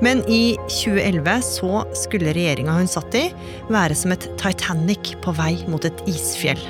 Men 0.00 0.22
i 0.30 0.56
2011 0.70 1.42
så 1.44 1.82
skulle 2.06 2.32
regjeringa 2.32 2.78
hun 2.78 2.88
satt 2.88 3.18
i, 3.18 3.26
være 3.68 3.98
som 3.98 4.14
et 4.14 4.30
Titanic 4.40 5.12
på 5.24 5.36
vei 5.36 5.52
mot 5.68 5.84
et 5.84 6.04
isfjell. 6.08 6.62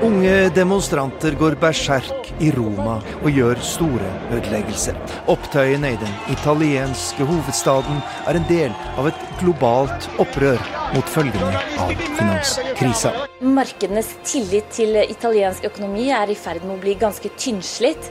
Unge 0.00 0.48
demonstranter 0.56 1.34
går 1.36 1.58
berserk 1.60 2.30
i 2.40 2.48
Roma 2.54 2.94
og 3.20 3.26
gjør 3.36 3.58
store 3.60 4.06
ødeleggelser. 4.32 4.96
Opptøyene 5.28 5.90
i 5.92 5.98
den 6.00 6.14
italienske 6.32 7.26
hovedstaden 7.28 8.00
er 8.24 8.38
en 8.38 8.46
del 8.48 8.72
av 8.96 9.10
et 9.10 9.26
globalt 9.42 10.08
opprør 10.22 10.56
mot 10.94 11.12
følgene 11.12 11.52
av 11.84 11.92
finanskrisa. 12.16 13.12
Markedenes 13.44 14.14
tillit 14.24 14.72
til 14.72 14.96
italiensk 15.02 15.68
økonomi 15.68 16.08
er 16.16 16.32
i 16.32 16.38
ferd 16.46 16.64
med 16.64 16.78
å 16.78 16.80
bli 16.80 16.96
ganske 16.96 17.28
tynnslitt. 17.36 18.08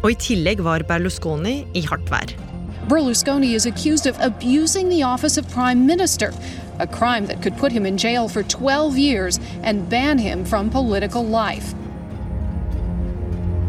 Og 0.00 0.14
i 0.14 0.20
tillegg 0.30 0.64
var 0.64 0.88
Berlusconi 0.88 1.66
i 1.76 1.84
hardt 1.84 2.08
vær. 2.08 2.32
Berlusconi 2.88 3.52
is 3.58 3.66
accused 3.66 4.06
of 4.08 4.16
abusing 4.24 4.88
the 4.88 5.04
office 5.04 5.36
of 5.36 5.44
prime 5.52 5.84
minister 5.84 6.32
a 6.78 6.86
crime 6.86 7.26
that 7.26 7.42
could 7.42 7.56
put 7.56 7.72
him 7.72 7.86
in 7.86 7.96
jail 7.96 8.28
for 8.28 8.42
12 8.42 8.98
years 8.98 9.40
and 9.62 9.88
ban 9.88 10.18
him 10.18 10.44
from 10.44 10.70
political 10.70 11.24
life. 11.24 11.74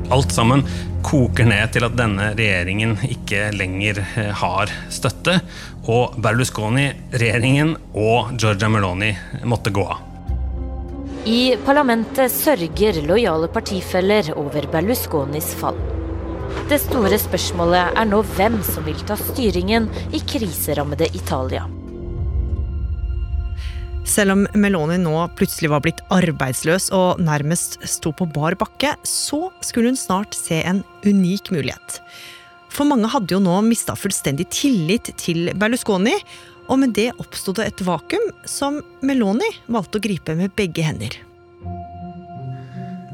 Alt 0.10 0.32
sammen 0.32 0.64
koker 1.04 1.46
ned 1.46 1.74
til 1.76 1.86
at 1.88 1.96
denne 2.00 2.32
regjeringen 2.36 2.96
ikke 3.08 3.50
lenger 3.56 4.00
eh, 4.04 4.32
har 4.42 4.72
støtte, 4.92 5.40
og 5.88 6.16
Berlusconi, 6.24 6.90
regjeringen 7.12 7.76
og 7.94 8.34
Giorgia 8.40 8.70
Meloni 8.72 9.14
måtte 9.48 9.72
gå 9.76 9.84
av. 9.84 10.04
I 11.28 11.58
parlamentet 11.66 12.32
sørger 12.32 13.02
lojale 13.04 13.50
partifeller 13.52 14.30
over 14.40 14.70
Berlusconis 14.72 15.52
fall. 15.60 15.80
Det 16.72 16.80
store 16.80 17.20
spørsmålet 17.20 18.00
er 18.00 18.08
nå 18.08 18.22
hvem 18.38 18.62
som 18.64 18.88
vil 18.88 19.04
ta 19.08 19.20
styringen 19.20 19.90
i 20.16 20.24
kriserammede 20.24 21.12
Italia. 21.20 21.66
Selv 24.08 24.34
om 24.34 24.46
Meloni 24.56 24.96
nå 25.02 25.14
plutselig 25.38 25.70
var 25.74 25.84
blitt 25.84 26.00
arbeidsløs 26.14 26.88
og 26.96 27.20
nærmest 27.22 27.76
sto 27.86 28.14
på 28.16 28.26
bar 28.32 28.56
bakke, 28.60 28.94
så 29.04 29.50
skulle 29.60 29.92
hun 29.92 30.00
snart 30.00 30.38
se 30.38 30.62
en 30.64 30.80
unik 31.04 31.52
mulighet. 31.52 32.00
For 32.72 32.88
mange 32.88 33.12
hadde 33.12 33.36
jo 33.36 33.42
nå 33.44 33.60
mista 33.68 33.98
fullstendig 34.00 34.48
tillit 34.54 35.12
til 35.20 35.52
Berlusconi, 35.60 36.16
og 36.68 36.82
med 36.82 36.96
det 36.96 37.12
oppsto 37.20 37.54
det 37.56 37.68
et 37.68 37.84
vakuum 37.88 38.32
som 38.48 38.80
Meloni 39.04 39.48
valgte 39.72 40.00
å 40.00 40.08
gripe 40.08 40.36
med 40.40 40.56
begge 40.56 40.88
hender. 40.88 41.27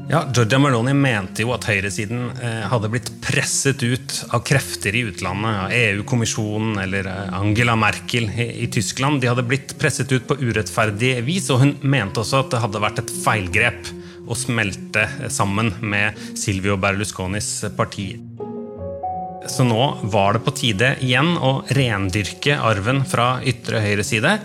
Ja, 0.08 0.26
Giorgia 0.34 0.58
Meloni 0.58 0.92
mente 0.92 1.42
jo 1.42 1.54
at 1.54 1.64
høyresiden 1.64 2.26
eh, 2.36 2.66
hadde 2.68 2.90
blitt 2.92 3.08
presset 3.24 3.80
ut 3.82 4.18
av 4.36 4.42
krefter 4.44 4.92
i 4.92 5.00
utlandet. 5.08 5.56
Av 5.64 5.72
EU-kommisjonen 5.72 6.78
eller 6.84 7.08
eh, 7.08 7.32
Angela 7.38 7.76
Merkel 7.80 8.28
i, 8.36 8.68
Tyskland. 8.72 9.22
De 9.22 9.32
hadde 9.32 9.46
blitt 9.48 9.76
presset 9.80 10.12
ut 10.12 10.28
på 10.28 10.36
urettferdig 10.42 11.16
vis, 11.24 11.48
og 11.54 11.64
hun 11.64 11.76
mente 11.80 12.20
også 12.20 12.44
at 12.44 12.52
det 12.52 12.64
hadde 12.66 12.84
vært 12.84 13.00
et 13.00 13.14
feilgrep 13.24 13.94
å 14.28 14.36
smelte 14.36 15.08
sammen 15.32 15.72
med 15.80 16.20
Silvio 16.36 16.76
Berlusconis 16.80 17.56
parti. 17.76 18.12
Så 19.50 19.66
nå 19.66 19.82
var 20.12 20.36
det 20.36 20.44
på 20.46 20.54
tide 20.56 20.94
igjen 21.04 21.34
å 21.36 21.56
rendyrke 21.74 22.56
arven 22.62 23.02
fra 23.08 23.40
ytre 23.44 23.82
høyre 23.84 24.06
side. 24.06 24.38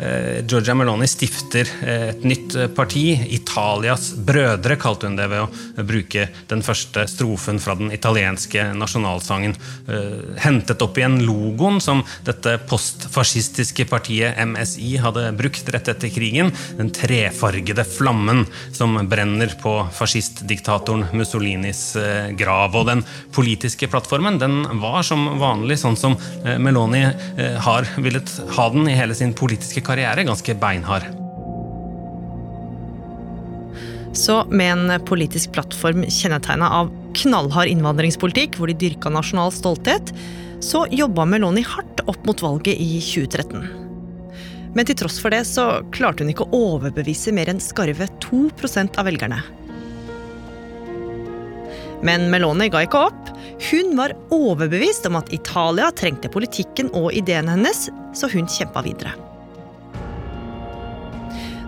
Georgia 0.00 0.70
Giorgia 0.70 0.74
Meloni 0.74 1.06
stifter 1.08 1.68
eh, 1.82 2.08
et 2.10 2.24
nytt 2.24 2.54
parti. 2.76 3.10
Italias 3.34 4.12
brødre, 4.14 4.76
kalte 4.78 5.08
hun 5.08 5.16
det 5.18 5.26
ved 5.32 5.42
å 5.42 5.84
bruke 5.88 6.26
den 6.50 6.62
første 6.62 7.06
strofen 7.10 7.58
fra 7.62 7.74
den 7.78 7.90
italienske 7.94 8.68
nasjonalsangen. 8.78 9.56
Eh, 9.90 10.36
hentet 10.44 10.84
opp 10.84 11.00
igjen 11.00 11.18
logoen 11.24 11.80
som 11.82 12.04
dette 12.26 12.58
postfascistiske 12.70 13.88
partiet 13.90 14.38
MSI 14.44 14.98
hadde 15.02 15.30
brukt 15.38 15.72
rett 15.74 15.90
etter 15.90 16.12
krigen. 16.12 16.52
Den 16.78 16.92
trefargede 16.94 17.86
flammen 17.88 18.44
som 18.76 18.94
brenner 19.10 19.56
på 19.62 19.74
fascistdiktatoren 19.96 21.08
Mussolinis 21.16 21.82
grav. 22.38 22.76
Og 22.76 22.86
den 22.92 23.02
politiske 23.34 23.88
plattformen 23.90 24.38
den 24.40 24.62
var 24.82 25.04
som 25.06 25.26
vanlig, 25.40 25.78
sånn 25.82 25.98
som 25.98 26.16
eh, 26.44 26.58
Meloni 26.58 27.04
eh, 27.06 27.56
har 27.62 27.88
villet 28.00 28.30
ha 28.56 28.68
den 28.74 28.88
i 28.90 28.96
hele 28.98 29.16
sin 29.16 29.34
politiske 29.36 29.82
karriere, 29.86 30.26
ganske 30.28 30.56
beinhard. 30.60 31.06
Så 34.16 34.42
med 34.50 34.72
en 34.72 35.04
politisk 35.06 35.52
plattform 35.54 36.02
kjennetegna 36.10 36.70
av 36.80 36.90
knallhard 37.14 37.70
innvandringspolitikk, 37.70 38.58
hvor 38.58 38.70
de 38.70 38.78
dyrka 38.78 39.12
nasjonal 39.12 39.52
stolthet, 39.54 40.10
så 40.60 40.82
jobba 40.90 41.24
Meloni 41.28 41.62
hardt 41.64 42.02
opp 42.10 42.26
mot 42.26 42.42
valget 42.42 42.80
i 42.80 42.98
2013. 43.00 43.68
Men 44.74 44.86
til 44.86 44.98
tross 44.98 45.18
for 45.22 45.34
det 45.34 45.44
så 45.48 45.80
klarte 45.94 46.24
hun 46.24 46.30
ikke 46.32 46.46
å 46.46 46.64
overbevise 46.74 47.34
mer 47.34 47.50
enn 47.50 47.62
skarve 47.62 48.06
2% 48.22 48.98
av 49.00 49.08
velgerne. 49.08 49.40
Men 52.06 52.28
Meloni 52.32 52.70
ga 52.72 52.84
ikke 52.84 53.06
opp. 53.10 53.32
Hun 53.70 53.96
var 53.98 54.14
overbevist 54.32 55.06
om 55.08 55.18
at 55.20 55.32
Italia 55.36 55.90
trengte 55.92 56.30
politikken 56.32 56.88
og 56.96 57.12
ideene 57.16 57.58
hennes, 57.58 57.88
så 58.16 58.30
hun 58.32 58.48
kjempa 58.48 58.84
videre. 58.86 59.12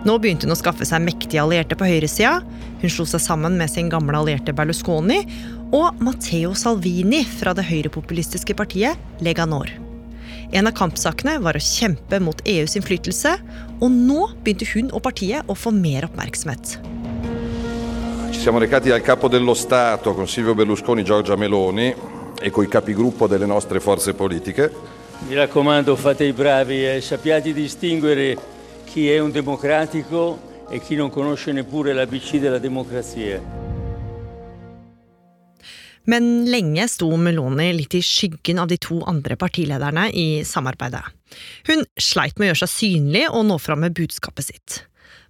Nå 0.03 0.17
begynte 0.19 0.47
hun 0.47 0.55
å 0.55 0.59
skaffe 0.59 0.85
seg 0.87 1.05
mektige 1.05 1.43
allierte 1.43 1.77
på 1.79 1.87
høyresida. 1.87 2.41
Hun 2.81 2.91
slo 2.91 3.05
seg 3.07 3.23
sammen 3.23 3.55
med 3.59 3.71
sin 3.71 3.91
gamle 3.91 4.19
allierte 4.19 4.55
Berlusconi 4.55 5.21
og 5.73 6.01
Matteo 6.03 6.51
Salvini 6.59 7.21
fra 7.39 7.53
det 7.55 7.65
høyrepopulistiske 7.69 8.57
partiet 8.59 9.23
Lega 9.23 9.47
Nord. 9.47 9.71
En 10.53 10.67
av 10.69 10.75
kampsakene 10.77 11.39
var 11.41 11.57
å 11.57 11.63
kjempe 11.63 12.19
mot 12.21 12.43
EUs 12.45 12.75
innflytelse, 12.77 13.31
og 13.79 13.89
nå 13.93 14.27
begynte 14.43 14.67
hun 14.75 14.91
og 14.91 15.05
partiet 15.07 15.49
å 15.49 15.57
få 15.57 15.73
mer 15.73 16.05
oppmerksomhet 16.09 16.77
siamo 18.43 18.59
recati 18.59 18.89
dal 18.89 18.99
capo 18.99 19.29
dello 19.29 19.53
Stato 19.53 20.13
con 20.13 20.27
Silvio 20.27 20.53
Berlusconi, 20.53 21.01
Giorgia 21.01 21.37
Meloni 21.37 21.95
e 22.37 22.49
coi 22.49 22.67
capigruppo 22.67 23.25
delle 23.25 23.45
nostre 23.45 23.79
forze 23.79 24.15
politiche. 24.15 24.69
Mi 25.29 25.33
raccomando, 25.33 25.95
fate 25.95 26.25
i 26.25 26.33
bravi 26.33 26.85
e 26.85 26.99
sappiate 26.99 27.53
distinguere 27.53 28.37
chi 28.83 29.09
è 29.09 29.19
un 29.19 29.31
democratico 29.31 30.65
e 30.69 30.81
chi 30.81 30.95
non 30.95 31.09
conosce 31.09 31.53
neppure 31.53 31.93
l'ABC 31.93 32.35
della 32.35 32.57
democrazia. 32.57 33.41
Men 36.03 36.43
lenge 36.43 36.87
sto 36.87 37.15
Meloni 37.15 37.69
litt 37.73 37.93
i 37.93 38.01
skyggen 38.01 38.59
av 38.59 38.67
de 38.67 38.75
to 38.75 38.99
andre 39.07 39.37
partilederne 39.37 40.09
i 40.11 40.43
samarbeidet. 40.43 41.15
Hun 41.69 41.85
sleit 41.95 42.35
med 42.35 42.49
å 42.49 42.51
gjøre 42.51 42.65
seg 42.65 42.73
synlig 42.73 43.23
og 43.29 43.47
nå 43.47 43.55
fram 43.55 43.85
med 43.87 43.95
budskapet 43.95 44.49
sitt. 44.51 44.81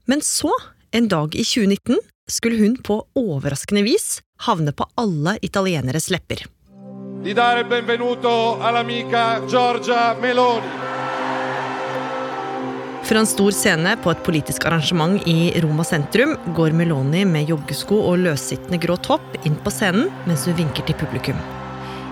Men 0.10 0.26
så, 0.26 0.50
en 0.90 1.06
dag 1.08 1.38
i 1.38 1.46
2019, 1.46 2.02
skulle 2.30 2.60
hun 2.60 2.78
på 2.84 3.00
overraskende 3.20 3.84
vis 3.84 4.22
havne 4.46 4.72
på 4.72 4.88
alle 5.00 5.38
italieneres 5.42 6.10
lepper. 6.14 6.46
Di 7.24 7.34
dare 7.34 7.64
benvenuto 7.64 8.60
all'amica 8.60 9.40
Giorgia 9.48 10.16
Meloni. 10.22 10.68
Fra 13.04 13.20
en 13.20 13.28
stor 13.28 13.52
scene 13.52 13.98
på 14.00 14.12
et 14.14 14.22
politisk 14.24 14.66
arrangement 14.66 15.28
i 15.28 15.52
Roma 15.62 15.84
sentrum 15.84 16.38
går 16.56 16.72
Meloni 16.72 17.26
med 17.28 17.50
joggesko 17.52 18.00
og 18.00 18.22
løssittende 18.24 18.80
grå 18.80 18.96
topp 19.04 19.36
inn 19.44 19.58
på 19.60 19.72
scenen 19.76 20.08
mens 20.28 20.48
hun 20.48 20.56
vinker 20.60 20.88
til 20.88 20.96
publikum. 21.00 21.40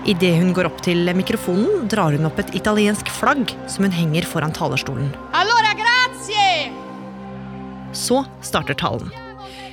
Idet 0.08 0.34
hun 0.36 0.52
går 0.52 0.68
opp 0.68 0.82
til 0.84 1.08
mikrofonen, 1.16 1.86
drar 1.88 2.12
hun 2.12 2.28
opp 2.28 2.40
et 2.42 2.52
italiensk 2.58 3.08
flagg 3.14 3.54
som 3.70 3.86
hun 3.86 3.94
henger 3.94 4.28
foran 4.28 4.52
talerstolen. 4.52 5.12
Allora, 5.32 5.72
grazie! 5.78 6.72
Så 7.96 8.24
starter 8.44 8.74
talen. 8.74 9.31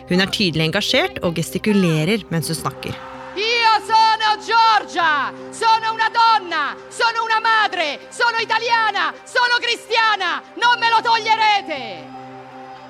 Hun 0.09 0.23
er 0.23 0.31
tydelig 0.33 0.65
engasjert 0.65 1.19
og 1.21 1.35
gestikulerer 1.37 2.25
mens 2.33 2.49
hun 2.49 2.57
snakker. 2.57 2.95
Io 3.39 3.73
sono 3.85 4.29
Giorgia! 4.41 5.31
Sono 5.53 5.93
una 5.93 6.09
donna! 6.09 6.63
Sono 6.89 7.23
una 7.23 7.39
madre! 7.39 7.99
Sono 8.09 8.41
italiana! 8.41 9.13
Sono 9.23 9.61
cristiana! 9.61 10.41
Non 10.57 10.79
me 10.81 10.89
lo 10.89 10.99
toglierete! 11.05 11.81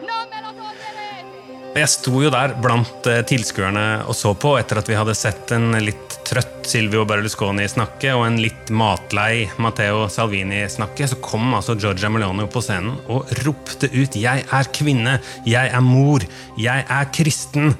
Non 0.08 0.32
me 0.32 0.40
lo 0.42 0.54
toglierete! 0.56 1.76
Jeg 1.76 1.90
sto 1.92 2.22
jo 2.24 2.32
der 2.34 2.56
blant 2.58 3.06
eh, 3.12 3.22
tilskuerne 3.28 4.06
og 4.10 4.16
så 4.18 4.34
på 4.34 4.56
etter 4.58 4.80
at 4.82 4.90
vi 4.90 4.98
hadde 4.98 5.14
sett 5.16 5.52
en 5.54 5.76
litt 5.84 6.16
trøtt 6.26 6.59
Silvio 6.70 7.02
Berlusconi 7.10 7.66
snakke 7.70 8.12
og 8.14 8.28
en 8.28 8.38
litt 8.44 8.70
matlei 8.70 9.48
Matteo 9.62 10.04
Salvini 10.12 10.62
snakke. 10.70 11.08
Så 11.10 11.18
kom 11.24 11.48
altså 11.58 11.74
Giorgia 11.80 12.12
Meloni 12.14 12.46
på 12.52 12.62
scenen 12.62 13.00
og 13.10 13.32
ropte 13.42 13.90
ut 13.90 14.16
'Jeg 14.16 14.46
er 14.46 14.70
kvinne. 14.74 15.20
Jeg 15.46 15.74
er 15.74 15.82
mor. 15.82 16.22
Jeg 16.58 16.86
er 16.86 17.10
kristen'. 17.16 17.74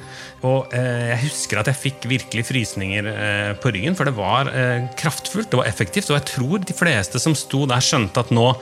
Og 0.48 0.72
eh, 0.72 1.10
jeg 1.12 1.24
husker 1.26 1.60
at 1.60 1.68
jeg 1.68 1.76
fikk 1.76 2.06
virkelig 2.08 2.46
frysninger 2.48 3.08
eh, 3.12 3.54
på 3.60 3.74
ryggen, 3.76 3.96
for 3.98 4.08
det 4.08 4.16
var 4.16 4.48
eh, 4.48 4.88
kraftfullt, 5.00 5.50
det 5.52 5.60
var 5.60 5.68
effektivt, 5.68 6.08
og 6.10 6.16
jeg 6.16 6.30
tror 6.32 6.64
de 6.64 6.76
fleste 6.78 7.20
som 7.20 7.36
sto 7.36 7.66
der, 7.68 7.84
skjønte 7.84 8.24
at 8.24 8.32
nå 8.32 8.54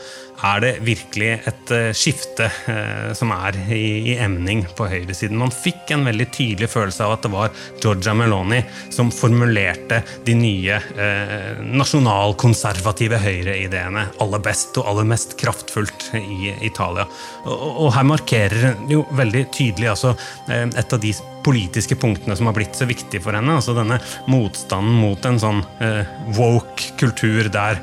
er 0.45 0.61
det 0.61 0.71
virkelig 0.85 1.29
et 1.49 1.71
eh, 1.73 1.89
skifte 1.97 2.47
eh, 2.69 3.11
som 3.17 3.31
er 3.33 3.57
i, 3.73 4.13
i, 4.13 4.17
emning 4.21 4.63
på 4.77 4.87
høyresiden. 4.89 5.39
Man 5.39 5.53
fikk 5.53 5.93
en 5.93 6.05
veldig 6.07 6.27
tydelig 6.33 6.69
følelse 6.71 7.05
av 7.05 7.15
at 7.15 7.25
det 7.25 7.33
var 7.33 7.53
Georgia 7.81 8.13
Meloni 8.17 8.61
som 8.93 9.13
formulerte 9.13 10.03
de 10.25 10.35
nye 10.37 10.77
eh, 10.77 11.61
nasjonalkonservative 11.61 13.19
høyreideene 13.21 14.07
aller 14.23 14.43
best 14.43 14.77
og 14.81 14.89
aller 14.91 15.07
mest 15.09 15.37
kraftfullt 15.39 16.09
i 16.19 16.53
Italia. 16.67 17.07
Og, 17.45 17.65
og 17.87 17.91
her 17.95 18.07
markerer 18.07 18.77
jo 18.89 19.05
veldig 19.17 19.47
tydelig 19.53 19.91
altså, 19.93 20.15
et 20.49 20.93
av 20.93 21.01
de 21.03 21.13
politiske 21.47 21.95
punktene 21.99 22.35
som 22.35 22.49
har 22.49 22.57
blitt 22.57 22.75
så 22.75 22.87
viktige 22.89 23.23
for 23.23 23.37
henne. 23.37 23.55
altså 23.55 23.75
Denne 23.77 24.01
motstanden 24.27 24.99
mot 24.99 25.25
en 25.25 25.39
sånn 25.41 25.63
eh, 25.83 26.03
woke 26.35 26.91
kultur 26.99 27.47
der 27.53 27.79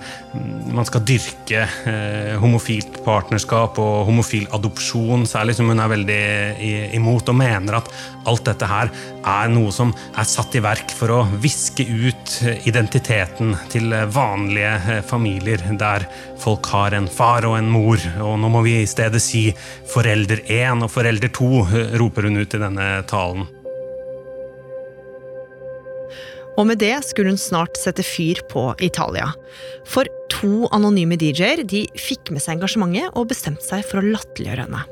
man 0.75 0.87
skal 0.89 1.05
dyrke 1.07 1.63
eh, 1.87 2.35
homofilt 2.43 3.01
partnerskap 3.05 3.79
og 3.81 4.09
homofil 4.09 4.49
adopsjon, 4.57 5.27
særlig 5.31 5.57
som 5.59 5.71
hun 5.71 5.83
er 5.83 5.93
veldig 5.93 6.23
imot, 6.99 7.31
og 7.31 7.39
mener 7.39 7.79
at 7.79 7.91
alt 8.29 8.45
dette 8.49 8.69
her 8.69 8.91
er 9.25 9.53
noe 9.53 9.73
som 9.75 9.93
er 10.17 10.29
satt 10.29 10.57
i 10.57 10.63
verk 10.65 10.93
for 10.97 11.13
å 11.15 11.21
viske 11.41 11.85
ut 11.85 12.37
identiteten 12.69 13.55
til 13.73 13.95
vanlige 14.15 14.75
eh, 14.99 15.03
familier, 15.07 15.63
der 15.79 16.09
folk 16.41 16.67
har 16.75 16.97
en 16.97 17.09
far 17.09 17.47
og 17.49 17.59
en 17.59 17.71
mor, 17.71 18.01
og 18.21 18.39
nå 18.41 18.53
må 18.53 18.65
vi 18.67 18.81
i 18.83 18.91
stedet 18.91 19.23
si 19.23 19.47
forelder 19.93 20.45
én 20.51 20.85
og 20.85 20.93
forelder 20.93 21.33
to, 21.35 21.67
eh, 21.71 21.99
roper 22.01 22.29
hun 22.29 22.43
ut 22.43 22.59
i 22.59 22.65
denne 22.67 22.89
talen. 23.11 23.47
Og 26.55 26.69
med 26.69 26.79
det 26.83 26.95
skulle 27.07 27.33
hun 27.35 27.41
snart 27.41 27.79
sette 27.81 28.05
fyr 28.07 28.41
på 28.51 28.69
Italia. 28.85 29.31
For 29.91 30.09
to 30.33 30.69
anonyme 30.75 31.19
DJ-er 31.19 31.65
fikk 31.99 32.31
med 32.31 32.45
seg 32.45 32.59
engasjementet 32.59 33.15
og 33.19 33.31
bestemte 33.33 33.67
seg 33.67 33.83
for 33.89 34.01
å 34.01 34.07
latterliggjøre 34.15 34.69
henne. 34.69 34.85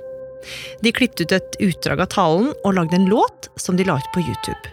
De 0.83 0.91
klippet 0.91 1.23
ut 1.23 1.37
et 1.37 1.59
utdrag 1.63 2.03
av 2.03 2.11
talen 2.15 2.51
og 2.65 2.75
lagde 2.75 2.99
en 2.99 3.11
låt 3.11 3.51
som 3.61 3.79
de 3.79 3.87
la 3.87 4.01
ut 4.01 4.15
på 4.15 4.25
YouTube. 4.25 4.73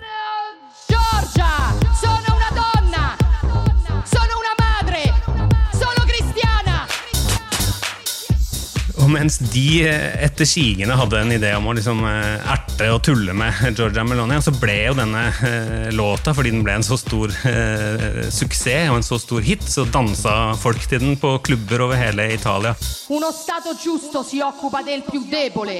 Mens 9.09 9.39
de 9.41 9.87
eh, 9.87 10.23
etter 10.25 10.45
sigende 10.45 10.97
hadde 10.97 11.21
en 11.23 11.31
idé 11.33 11.49
om 11.57 11.65
å 11.69 11.73
liksom 11.73 12.03
eh, 12.05 12.51
erte 12.53 12.89
og 12.93 13.01
tulle 13.07 13.33
med 13.37 13.57
Georgia 13.77 14.03
Meloni, 14.05 14.37
så 14.45 14.53
ble 14.53 14.75
jo 14.83 14.95
denne 14.99 15.23
eh, 15.47 15.89
låta, 15.95 16.35
fordi 16.37 16.53
den 16.53 16.61
ble 16.65 16.77
en 16.77 16.85
så 16.85 16.97
stor 16.99 17.33
suksess 17.33 18.89
og 18.91 18.99
en 18.99 19.05
så 19.05 19.17
stor 19.21 19.45
hit, 19.45 19.65
så 19.65 19.87
dansa 19.89 20.35
folk 20.59 20.83
til 20.89 21.01
den 21.01 21.17
på 21.19 21.35
klubber 21.45 21.87
over 21.87 21.97
hele 21.99 22.29
Italia. 22.35 22.75
Uno 23.09 23.31
Stato 23.33 23.73
giusto 23.73 24.23
si 24.23 24.41
occupa 24.45 24.83
del 24.85 25.03
più 25.07 25.25
debole. 25.29 25.79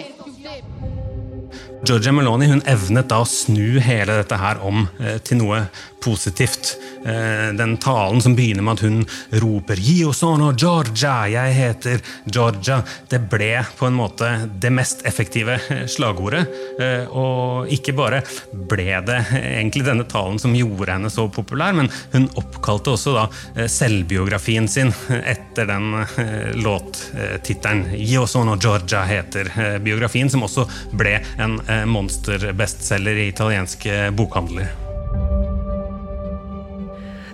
Georgia 1.86 2.12
Meloni 2.12 2.48
hun 2.50 2.62
evnet 2.68 3.08
da 3.10 3.22
å 3.24 3.28
snu 3.28 3.80
hele 3.84 4.20
dette 4.20 4.38
her 4.40 4.60
om 4.66 4.84
eh, 5.00 5.18
til 5.24 5.40
noe 5.40 5.64
positivt. 6.04 6.74
Eh, 7.08 7.50
den 7.56 7.78
talen 7.80 8.22
som 8.24 8.36
begynner 8.36 8.64
med 8.64 8.80
at 8.80 8.84
hun 8.84 9.00
roper 9.42 9.80
'Io 9.80 10.12
sono 10.14 10.52
Georgia', 10.52 11.28
jeg 11.32 11.56
heter 11.56 12.02
Georgia, 12.26 12.82
det 13.10 13.22
ble 13.32 13.64
på 13.78 13.88
en 13.88 13.96
måte 13.96 14.50
det 14.60 14.72
mest 14.72 15.06
effektive 15.08 15.60
eh, 15.70 15.86
slagordet. 15.88 16.48
Eh, 16.80 17.06
og 17.08 17.72
ikke 17.72 17.96
bare 17.96 18.22
ble 18.52 19.00
det 19.08 19.20
egentlig 19.40 19.88
denne 19.88 20.08
talen 20.08 20.40
som 20.40 20.56
gjorde 20.56 20.92
henne 20.92 21.12
så 21.12 21.30
populær, 21.32 21.76
men 21.76 21.92
hun 22.14 22.28
oppkalte 22.40 22.96
også 22.96 23.16
da 23.16 23.26
eh, 23.56 23.68
selvbiografien 23.72 24.68
sin 24.68 24.92
etter 25.24 25.72
den 25.72 25.94
eh, 26.04 26.52
låttittelen. 26.60 27.88
'Io 27.96 28.28
sono 28.28 28.60
Georgia' 28.60 29.08
heter 29.08 29.52
eh, 29.56 29.80
biografien, 29.80 30.30
som 30.30 30.44
også 30.44 30.68
ble 30.92 31.20
en 31.40 31.60
eh, 31.68 31.69
monsterbestselger 31.90 33.24
i 33.24 33.28
italienske 33.32 34.06
bokhandler. 34.18 34.70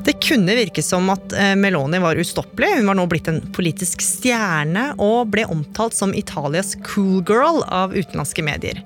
Det 0.05 0.13
kunne 0.21 0.53
virke 0.53 0.83
som 0.85 1.07
at 1.09 1.33
eh, 1.33 1.55
Meloni 1.57 1.97
var 1.97 2.19
ustoppelig. 2.21 2.75
Hun 2.77 2.91
var 2.91 2.97
nå 2.99 3.07
blitt 3.09 3.29
en 3.31 3.39
politisk 3.55 4.03
stjerne 4.05 4.91
og 5.01 5.31
ble 5.33 5.47
omtalt 5.49 5.97
som 5.97 6.13
Italias 6.13 6.75
cool 6.85 7.23
girl 7.25 7.63
av 7.65 7.95
utenlandske 7.95 8.45
medier. 8.45 8.83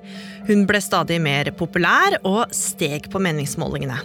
Hun 0.48 0.64
ble 0.66 0.80
stadig 0.80 1.20
mer 1.20 1.52
populær 1.60 2.16
og 2.24 2.56
steg 2.56 3.10
på 3.12 3.20
meningsmålingene. 3.20 4.00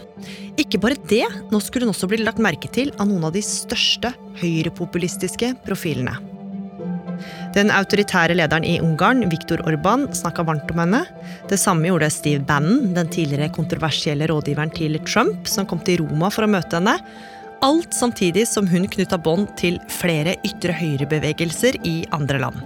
Ikke 0.59 0.81
bare 0.83 0.99
det, 1.07 1.23
nå 1.53 1.63
skulle 1.63 1.87
hun 1.87 1.95
også 1.95 2.11
bli 2.11 2.19
lagt 2.25 2.43
merke 2.43 2.67
til 2.67 2.91
av 2.99 3.07
noen 3.07 3.29
av 3.29 3.35
de 3.37 3.43
største 3.45 4.11
høyrepopulistiske 4.43 5.55
profilene. 5.63 6.34
Den 7.55 7.71
autoritære 7.73 8.35
lederen 8.37 8.65
i 8.67 8.79
Ungarn, 8.83 9.23
Viktor 9.31 9.61
Orban, 9.67 10.07
snakka 10.15 10.45
varmt 10.47 10.71
om 10.73 10.81
henne. 10.83 11.03
Det 11.49 11.59
samme 11.61 11.89
gjorde 11.89 12.11
Steve 12.13 12.43
Bannon, 12.45 12.93
den 12.95 13.11
tidligere 13.11 13.53
kontroversielle 13.55 14.27
rådgiveren 14.31 14.73
til 14.75 14.99
Trump, 15.07 15.47
som 15.47 15.67
kom 15.69 15.83
til 15.85 16.03
Roma 16.03 16.31
for 16.33 16.47
å 16.47 16.51
møte 16.51 16.79
henne. 16.79 16.97
Alt 17.65 17.95
samtidig 17.95 18.47
som 18.49 18.67
hun 18.67 18.87
knytta 18.91 19.17
bånd 19.17 19.53
til 19.59 19.79
flere 19.89 20.35
ytre 20.45 20.75
høyre-bevegelser 20.75 21.79
i 21.87 21.95
andre 22.15 22.41
land. 22.43 22.59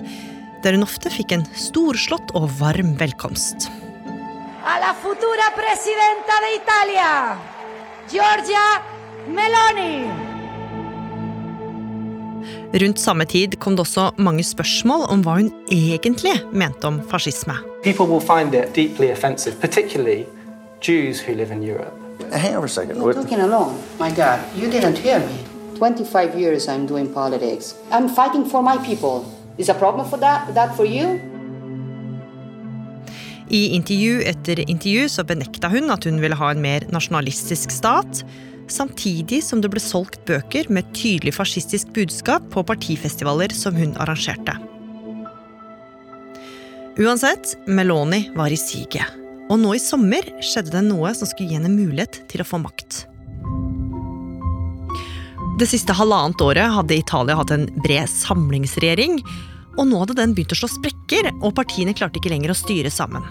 Der 0.63 0.75
hun 0.75 0.83
ofte 0.83 1.11
fikk 1.13 1.35
en 1.37 1.45
storslått 1.55 2.33
og 2.35 2.49
varm 2.59 2.95
velkomst. 2.99 3.69
A 4.69 4.75
la 4.81 4.91
futura 5.01 5.51
presidenta 5.55 6.41
de 6.43 6.55
Italia, 6.57 7.13
Giorgia 8.11 8.65
Meloni. 9.29 10.28
Rundt 12.73 12.99
samme 12.99 13.25
tid 13.25 13.55
kom 13.59 13.73
det 13.73 13.81
også 13.81 14.11
mange 14.21 14.43
spørsmål 14.45 15.07
om 15.09 15.23
hva 15.25 15.39
hun 15.39 15.47
egentlig 15.73 16.35
mente 16.53 16.85
om 16.85 16.99
fascisme. 17.09 17.55
People 17.83 18.05
will 18.05 18.21
find 18.21 18.53
it 18.53 18.75
deeply 18.75 19.09
offensive, 19.09 19.55
particularly 19.61 20.25
Jews 20.87 21.17
who 21.25 21.33
live 21.33 21.51
in 21.51 21.63
Europe. 21.63 21.97
Hang 22.31 22.57
on 22.57 22.63
a 22.63 22.67
second. 22.67 23.01
You're 23.01 23.13
talking 23.13 23.41
alone. 23.41 23.73
My 23.99 24.11
God, 24.11 24.39
you 24.55 24.69
didn't 24.69 24.97
hear 24.97 25.19
me. 25.19 25.35
25 25.79 26.39
years 26.39 26.67
I'm 26.67 26.85
doing 26.85 27.13
politics. 27.13 27.73
I'm 27.91 28.07
fighting 28.07 28.45
for 28.45 28.61
my 28.61 28.77
people. 28.77 29.25
Is 29.57 29.69
a 29.69 29.73
problem 29.73 30.05
for 30.09 30.17
that, 30.17 30.53
that 30.53 30.75
for 30.75 30.85
you? 30.85 31.19
I 33.49 33.67
intervju 33.75 34.21
etter 34.21 34.59
intervju 34.69 35.09
så 35.09 35.23
benekta 35.23 35.67
hun 35.67 35.89
at 35.89 36.05
hun 36.05 36.21
ville 36.21 36.35
ha 36.35 36.51
en 36.51 36.61
mer 36.61 36.85
nasjonalistisk 36.93 37.71
stat, 37.73 38.23
samtidig 38.73 39.41
som 39.45 39.61
det 39.61 39.71
ble 39.73 39.81
solgt 39.83 40.21
bøker 40.29 40.69
med 40.73 40.89
tydelig 40.97 41.35
fascistisk 41.37 41.91
budskap 41.95 42.45
på 42.53 42.63
partifestivaler 42.65 43.53
som 43.55 43.77
hun 43.77 43.95
arrangerte. 43.97 44.55
Uansett, 46.99 47.55
Meloni 47.67 48.25
var 48.35 48.51
i 48.51 48.59
siget. 48.59 49.15
Og 49.49 49.57
nå 49.61 49.73
i 49.73 49.81
sommer 49.81 50.25
skjedde 50.45 50.73
det 50.75 50.83
noe 50.85 51.13
som 51.17 51.29
skulle 51.29 51.49
gi 51.49 51.57
henne 51.57 51.71
mulighet 51.71 52.21
til 52.29 52.43
å 52.43 52.47
få 52.47 52.59
makt. 52.61 53.05
Det 55.59 55.67
siste 55.67 55.95
halvannet 55.95 56.39
året 56.43 56.71
hadde 56.71 56.95
Italia 56.95 57.35
hatt 57.39 57.51
en 57.55 57.65
bred 57.83 58.07
samlingsregjering, 58.11 59.17
og 59.79 59.87
nå 59.89 60.03
hadde 60.03 60.15
den 60.19 60.35
begynt 60.35 60.53
å 60.55 60.59
slå 60.59 60.69
sprekker, 60.71 61.31
og 61.39 61.55
partiene 61.57 61.95
klarte 61.95 62.21
ikke 62.21 62.31
lenger 62.31 62.53
å 62.53 62.59
styre 62.61 62.91
sammen. 62.93 63.25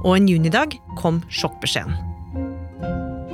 Og 0.00 0.16
en 0.16 0.28
junidag 0.28 0.76
kom 1.00 1.20
sjokkbeskjeden. 1.32 2.09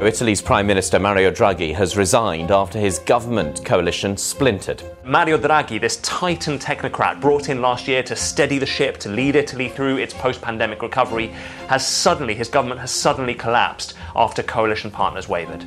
Italy's 0.02 0.42
Prime 0.42 0.66
Minister 0.66 0.98
Mario 0.98 1.30
Draghi 1.30 1.74
has 1.74 1.96
resigned 1.96 2.50
after 2.50 2.78
his 2.78 2.98
government 2.98 3.64
coalition 3.64 4.16
splintered. 4.18 4.82
Mario 5.04 5.38
Draghi, 5.38 5.80
this 5.80 5.96
titan 6.02 6.58
technocrat 6.58 7.18
brought 7.18 7.48
in 7.48 7.62
last 7.62 7.88
year 7.88 8.02
to 8.02 8.14
steady 8.14 8.58
the 8.58 8.66
ship, 8.66 8.98
to 8.98 9.08
lead 9.08 9.36
Italy 9.36 9.70
through 9.70 9.96
its 9.96 10.12
post 10.12 10.42
pandemic 10.42 10.82
recovery, 10.82 11.28
has 11.68 11.86
suddenly, 11.86 12.34
his 12.34 12.48
government 12.48 12.80
has 12.80 12.90
suddenly 12.90 13.34
collapsed 13.34 13.94
after 14.14 14.42
coalition 14.42 14.90
partners 14.90 15.28
wavered. 15.28 15.64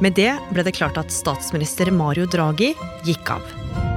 Med 0.00 0.14
det 0.14 0.38
ble 0.52 0.62
det 0.62 0.76
klart 0.78 0.96
at 0.98 1.10
statsminister 1.10 1.90
Mario 1.90 2.26
Draghi 2.26 2.74
gikk 3.04 3.30
av. 3.30 3.93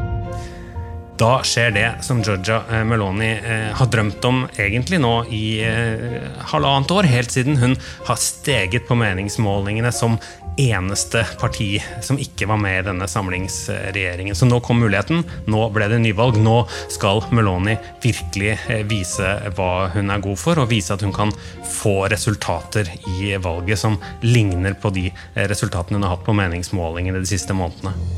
Da 1.18 1.40
skjer 1.44 1.72
det 1.72 1.88
som 2.06 2.20
Georgia 2.22 2.62
eh, 2.72 2.84
Meloni 2.86 3.32
eh, 3.32 3.72
har 3.74 3.88
drømt 3.90 4.26
om 4.28 4.44
egentlig 4.54 5.00
nå 5.02 5.14
i 5.34 5.46
eh, 5.66 6.28
halvannet 6.52 6.92
år, 6.94 7.08
helt 7.10 7.34
siden 7.34 7.58
hun 7.58 7.74
har 8.06 8.20
steget 8.22 8.86
på 8.86 8.98
meningsmålingene 9.00 9.90
som 9.96 10.20
eneste 10.62 11.24
parti 11.42 11.80
som 12.06 12.20
ikke 12.22 12.46
var 12.50 12.62
med 12.62 12.78
i 12.80 12.86
denne 12.90 13.08
samlingsregjeringen. 13.10 14.38
Så 14.38 14.46
nå 14.46 14.60
kom 14.66 14.78
muligheten, 14.82 15.24
nå 15.50 15.64
ble 15.74 15.90
det 15.90 16.00
nyvalg. 16.06 16.38
Nå 16.42 16.60
skal 16.94 17.24
Meloni 17.34 17.80
virkelig 18.04 18.54
vise 18.90 19.34
hva 19.58 19.90
hun 19.94 20.14
er 20.14 20.22
god 20.22 20.42
for, 20.42 20.62
og 20.62 20.70
vise 20.70 20.94
at 20.94 21.06
hun 21.06 21.16
kan 21.18 21.34
få 21.80 22.04
resultater 22.14 22.94
i 23.18 23.34
valget 23.42 23.82
som 23.82 23.98
ligner 24.26 24.78
på 24.78 24.94
de 24.94 25.10
resultatene 25.50 25.98
hun 25.98 26.10
har 26.10 26.18
hatt 26.18 26.26
på 26.30 26.38
meningsmålingene 26.46 27.26
de 27.26 27.36
siste 27.38 27.58
månedene. 27.58 28.17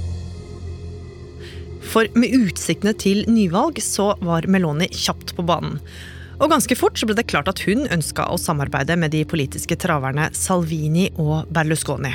For 1.89 2.06
med 2.13 2.36
utsiktene 2.38 2.93
til 3.02 3.23
nyvalg 3.25 3.80
så 3.82 4.12
var 4.21 4.45
Meloni 4.45 4.89
kjapt 4.93 5.34
på 5.38 5.45
banen. 5.45 5.80
Og 6.39 6.54
ganske 6.54 6.78
fort 6.78 6.99
så 6.99 7.08
ble 7.10 7.17
det 7.17 7.28
klart 7.28 7.49
at 7.52 7.60
hun 7.65 7.88
ønska 7.91 8.30
å 8.30 8.38
samarbeide 8.39 8.95
med 8.99 9.12
de 9.12 9.25
politiske 9.28 9.75
traverne 9.82 10.30
Salvini 10.38 11.10
og 11.17 11.49
Berlusconi. 11.52 12.13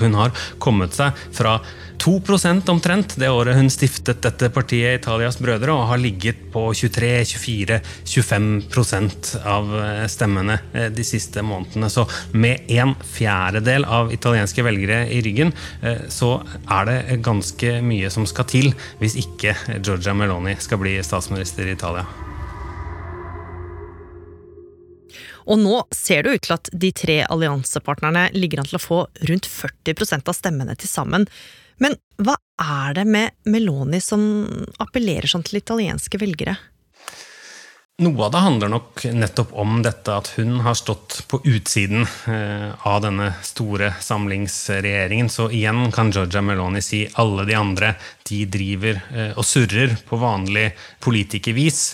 Hun 0.00 0.16
har 0.18 0.34
kommet 0.62 0.96
seg 0.96 1.24
fra 1.34 1.58
2% 2.04 2.68
omtrent 2.68 3.14
det 3.20 3.28
året 3.32 3.56
hun 3.56 3.70
stiftet 3.72 4.22
dette 4.24 4.48
partiet 4.52 5.00
Italias 5.00 5.38
brødre, 5.40 5.72
og 5.72 5.88
har 5.88 5.98
ligget 6.02 6.36
på 6.52 6.72
23-24-25% 6.76 9.40
av 9.48 9.64
stemmene 10.12 10.58
de 10.92 11.04
siste 11.06 11.42
månedene. 11.46 11.88
Så 11.92 12.02
med 12.36 12.56
en 12.74 12.94
fjerdedel 13.14 13.84
av 13.86 14.12
italienske 14.12 14.62
velgere 14.66 15.08
i 15.14 15.22
ryggen, 15.24 15.52
så 16.12 16.42
er 16.66 16.84
det 16.90 17.20
ganske 17.24 17.80
mye 17.86 18.10
som 18.12 18.26
skal 18.28 18.44
til 18.50 18.74
hvis 19.00 19.16
ikke 19.24 19.50
Giorgia 19.78 20.14
Meloni 20.18 20.54
skal 20.60 20.78
bli 20.82 20.94
statsminister 21.04 21.66
i 21.70 21.74
Italia. 21.78 22.04
Og 25.44 25.60
nå 25.60 25.80
ser 25.94 26.24
det 26.24 26.36
ut 26.36 26.46
til 26.46 26.56
at 26.56 26.70
de 26.72 26.90
tre 26.96 27.18
alliansepartnerne 27.26 28.28
ligger 28.36 28.62
an 28.62 28.68
til 28.70 28.78
å 28.78 28.84
få 28.84 29.00
rundt 29.28 29.48
40% 29.50 30.30
av 30.30 30.36
stemmene 30.36 30.76
til 30.80 30.90
sammen. 30.90 31.26
Men 31.82 31.96
hva 32.22 32.36
er 32.60 32.94
det 32.96 33.04
med 33.10 33.34
Meloni 33.50 34.00
som 34.02 34.22
appellerer 34.82 35.28
sånn 35.30 35.44
til 35.46 35.60
italienske 35.60 36.20
velgere? 36.22 36.56
Noe 38.02 38.24
av 38.26 38.32
det 38.34 38.40
handler 38.42 38.70
nok 38.72 39.04
nettopp 39.14 39.52
om 39.62 39.76
dette 39.84 40.10
at 40.10 40.32
hun 40.34 40.56
har 40.64 40.74
stått 40.74 41.20
på 41.30 41.38
utsiden 41.46 42.00
eh, 42.26 42.72
av 42.90 43.04
denne 43.04 43.28
store 43.46 43.92
samlingsregjeringen. 44.02 45.28
Så 45.30 45.46
igjen 45.54 45.92
kan 45.94 46.10
Georgia 46.10 46.42
Meloni 46.42 46.82
si 46.82 47.04
alle 47.22 47.44
de 47.46 47.54
andre 47.54 47.92
de 48.26 48.40
driver 48.50 48.98
eh, 49.14 49.30
og 49.38 49.46
surrer 49.46 49.94
på 50.08 50.18
vanlig 50.18 50.64
politikervis. 51.06 51.84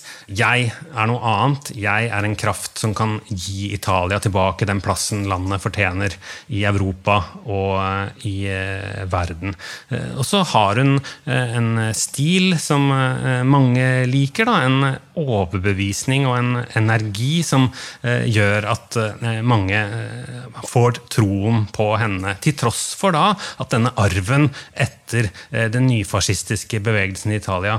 Jeg 0.40 0.70
er 0.72 1.10
noe 1.10 1.20
annet. 1.34 1.74
Jeg 1.76 2.08
er 2.08 2.30
en 2.30 2.38
kraft 2.46 2.80
som 2.80 2.96
kan 2.96 3.18
gi 3.28 3.68
Italia 3.76 4.22
tilbake 4.24 4.70
den 4.72 4.80
plassen 4.80 5.28
landet 5.28 5.60
fortjener 5.60 6.16
i 6.48 6.64
Europa 6.64 7.18
og 7.44 7.76
eh, 7.76 8.24
i 8.24 8.34
verden. 9.12 9.52
Og 10.16 10.24
så 10.24 10.40
har 10.48 10.80
hun 10.80 10.96
en 11.28 11.70
stil 11.92 12.54
som 12.56 12.88
mange 13.44 13.86
liker. 14.08 14.48
da, 14.48 14.62
en 14.64 14.96
overbevisning 15.20 16.26
og 16.28 16.36
en 16.38 16.50
energi 16.78 17.40
som 17.46 17.68
eh, 18.02 18.26
gjør 18.30 18.66
at 18.72 18.98
eh, 19.00 19.40
mange 19.46 19.78
eh, 19.78 20.60
får 20.68 21.00
troen 21.12 21.64
på 21.74 21.88
henne. 22.00 22.34
Til 22.42 22.56
tross 22.58 22.94
for 22.98 23.16
da 23.16 23.32
at 23.32 23.72
denne 23.74 23.92
arven 24.00 24.48
etter 24.74 25.28
den 25.50 25.88
nyfascistiske 25.88 26.80
bevegelsen 26.84 27.32
i 27.32 27.38
Italia 27.40 27.76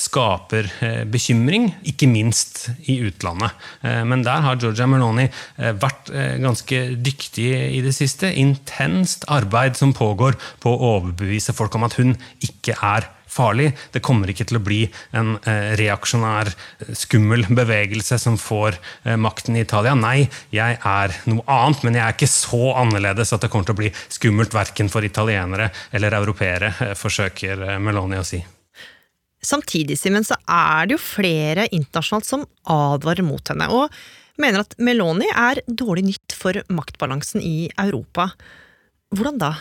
skaper 0.00 0.66
bekymring, 1.10 1.68
ikke 1.88 2.08
minst 2.10 2.64
i 2.90 2.98
utlandet. 3.06 3.54
Men 3.82 4.24
der 4.26 4.42
har 4.44 4.58
Giorgia 4.60 4.88
Meloni 4.90 5.28
vært 5.56 6.10
ganske 6.42 6.82
dyktig 6.98 7.48
i 7.78 7.80
det 7.84 7.94
siste. 7.96 8.32
Intenst 8.34 9.28
arbeid 9.32 9.78
som 9.78 9.94
pågår 9.96 10.38
på 10.62 10.74
å 10.74 10.92
overbevise 10.96 11.54
folk 11.56 11.78
om 11.78 11.86
at 11.86 11.98
hun 12.00 12.16
ikke 12.42 12.76
er 12.82 13.08
farlig. 13.32 13.70
Det 13.92 14.02
kommer 14.04 14.30
ikke 14.30 14.46
til 14.48 14.60
å 14.60 14.64
bli 14.64 14.82
en 15.16 15.34
eh, 15.48 15.72
reaksjonær, 15.80 16.52
eh, 16.52 16.94
skummel 16.98 17.46
bevegelse 17.60 18.18
som 18.20 18.38
får 18.40 18.78
eh, 18.78 19.18
makten 19.20 19.56
i 19.56 19.64
Italia. 19.64 19.94
Nei, 19.98 20.28
jeg 20.54 20.78
er 20.78 21.16
noe 21.30 21.44
annet, 21.50 21.84
men 21.86 21.98
jeg 21.98 22.04
er 22.06 22.16
ikke 22.16 22.30
så 22.30 22.72
annerledes 22.82 23.34
at 23.34 23.44
det 23.44 23.52
kommer 23.52 23.68
til 23.68 23.76
å 23.76 23.82
bli 23.82 23.92
skummelt 24.06 24.56
verken 24.56 24.92
for 24.92 25.06
italienere 25.06 25.70
eller 25.92 26.18
europeere, 26.20 26.72
forsøker 26.98 27.78
Meloni 27.82 28.20
å 28.20 28.26
si. 28.26 28.42
Samtidig, 29.42 29.96
Simen, 29.98 30.22
så 30.22 30.36
er 30.46 30.86
det 30.86 30.94
jo 30.94 31.02
flere 31.02 31.66
internasjonalt 31.74 32.28
som 32.28 32.44
advarer 32.70 33.26
mot 33.26 33.42
henne, 33.50 33.66
og 33.74 33.90
mener 34.40 34.62
at 34.62 34.76
Meloni 34.78 35.26
er 35.28 35.60
dårlig 35.66 36.06
nytt 36.12 36.36
for 36.36 36.60
maktbalansen 36.72 37.42
i 37.42 37.66
Europa. 37.80 38.30
Hvordan 39.12 39.40
da? 39.42 39.52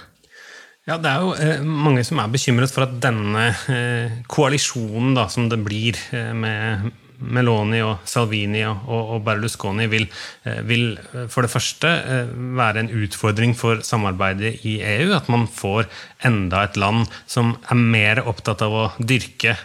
Ja, 0.90 0.98
Det 0.98 1.10
er 1.12 1.22
jo 1.22 1.34
eh, 1.38 1.62
mange 1.62 2.02
som 2.04 2.18
er 2.18 2.32
bekymret 2.34 2.72
for 2.74 2.88
at 2.88 2.96
denne 3.04 3.52
eh, 3.70 4.22
koalisjonen 4.32 5.14
da, 5.14 5.28
som 5.30 5.46
det 5.52 5.60
blir 5.62 5.98
eh, 6.18 6.32
med 6.34 6.90
Meloni 7.22 7.82
og 7.86 8.02
Salvini 8.10 8.64
og, 8.66 9.20
Berlusconi 9.26 9.88
vil, 9.92 10.08
eh, 10.46 10.62
vil, 10.66 10.98
eh, 11.14 11.28
for 11.32 11.46
det 11.46 11.52
første 11.54 11.88
eh, 11.88 12.32
være 12.58 12.84
en 12.84 12.92
utfordring 13.04 13.54
for 13.58 13.82
samarbeidet 13.86 14.66
i 14.66 14.80
EU. 14.82 15.12
At 15.16 15.30
man 15.30 15.48
får 15.48 15.88
enda 16.26 16.64
et 16.66 16.78
land 16.78 17.08
som 17.30 17.56
er 17.70 17.78
mer 17.78 18.22
opptatt 18.30 18.62
av 18.62 18.74
å 18.78 18.84
dyrke 19.00 19.56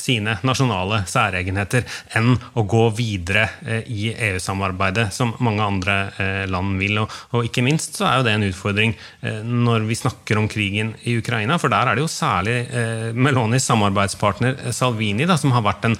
sine 0.00 0.38
nasjonale 0.46 1.02
særegenheter 1.08 1.84
enn 2.16 2.38
å 2.56 2.64
gå 2.64 2.86
videre 2.96 3.44
i 3.84 4.08
EU-samarbeidet, 4.14 5.10
som 5.12 5.34
mange 5.44 5.60
andre 5.60 5.96
land 6.48 6.80
vil. 6.80 7.02
Og, 7.02 7.44
ikke 7.44 7.64
minst 7.66 7.98
så 7.98 8.06
er 8.08 8.16
jo 8.16 8.24
det 8.24 8.32
en 8.32 8.46
utfordring 8.48 8.94
når 9.44 9.84
vi 9.90 9.98
snakker 10.00 10.40
om 10.40 10.48
krigen 10.48 10.94
i 11.04 11.18
Ukraina, 11.20 11.58
for 11.60 11.72
der 11.72 11.90
er 11.90 11.98
det 11.98 12.06
jo 12.06 12.10
særlig 12.10 12.56
Melonis 13.12 13.68
samarbeidspartner 13.68 14.72
Salvini 14.72 15.28
da, 15.28 15.36
som 15.40 15.52
har 15.52 15.66
vært 15.68 15.90
en 15.90 15.98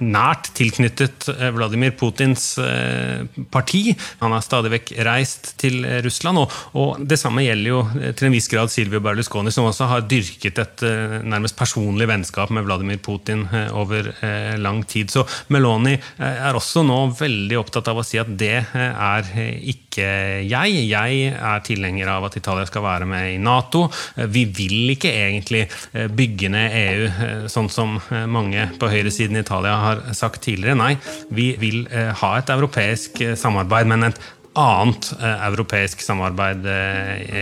nært 0.00 0.50
tilknyttet 0.56 1.28
eh, 1.32 1.50
Vladimir 1.54 1.92
Putins 1.98 2.50
eh, 2.62 3.24
parti. 3.52 3.92
Han 4.22 4.34
har 4.34 4.44
stadig 4.44 4.72
vekk 4.72 4.92
reist 5.06 5.52
til 5.60 5.82
Russland, 6.04 6.40
og, 6.40 6.98
det 7.08 7.18
samme 7.20 7.44
gjelder 7.44 7.70
jo 7.70 7.82
eh, 7.98 8.12
til 8.16 8.28
en 8.28 8.36
viss 8.36 8.48
grad 8.50 8.72
Silvio 8.72 9.00
Berlusconi, 9.04 9.52
som 9.54 9.68
også 9.68 9.88
har 9.90 10.06
dyrket 10.08 10.60
et 10.62 10.84
nærmest 11.28 11.56
personlig 11.58 12.08
vennskap 12.08 12.52
med 12.54 12.66
Vladimir 12.66 13.00
Putin 13.02 13.44
over 13.76 14.10
lang 14.58 14.80
tid. 14.88 15.10
Så 15.12 15.24
Meloni 15.52 15.94
er 16.22 16.56
også 16.56 16.84
nå 16.86 16.96
veldig 17.18 17.58
opptatt 17.58 17.90
av 17.90 18.00
å 18.00 18.04
si 18.06 18.18
at 18.20 18.30
det 18.38 18.60
er 18.72 19.30
ikke 19.72 20.08
jeg. 20.46 20.82
Jeg 20.88 21.32
er 21.34 21.64
tilhenger 21.66 22.12
av 22.12 22.28
at 22.28 22.38
Italia 22.38 22.66
skal 22.68 22.84
være 22.84 23.08
med 23.10 23.32
i 23.32 23.40
Nato. 23.42 23.86
Vi 24.30 24.44
vil 24.54 24.94
ikke 24.94 25.12
egentlig 25.12 25.64
bygge 25.92 26.52
ned 26.54 26.76
EU, 26.82 27.10
sånn 27.50 27.70
som 27.72 27.98
mange 28.30 28.68
på 28.78 28.90
høyresiden 28.92 29.38
i 29.38 29.44
Italia 29.44 29.57
Italia 29.58 29.76
har 29.76 30.02
sagt 30.14 30.42
tidligere. 30.42 30.78
Nei, 30.78 30.96
vi 31.34 31.52
vil 31.58 31.86
eh, 31.90 32.12
ha 32.14 32.34
et 32.38 32.50
europeisk 32.54 33.20
eh, 33.24 33.34
samarbeid, 33.38 33.88
men 33.90 34.10
et 34.10 34.20
annet 34.58 35.10
eh, 35.18 35.46
europeisk 35.48 36.02
samarbeid, 36.02 36.66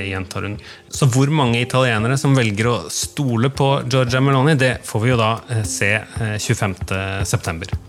gjentar 0.08 0.48
hun. 0.48 0.56
Så 0.88 1.08
hvor 1.12 1.32
mange 1.32 1.60
italienere 1.60 2.16
som 2.20 2.36
velger 2.36 2.70
å 2.72 2.78
stole 2.92 3.52
på 3.52 3.70
Giorgia 3.84 4.22
Meloni, 4.24 4.56
det 4.56 4.78
får 4.88 5.04
vi 5.04 5.12
jo 5.12 5.20
da 5.20 5.34
se 5.68 5.92
25.9. 6.16 7.85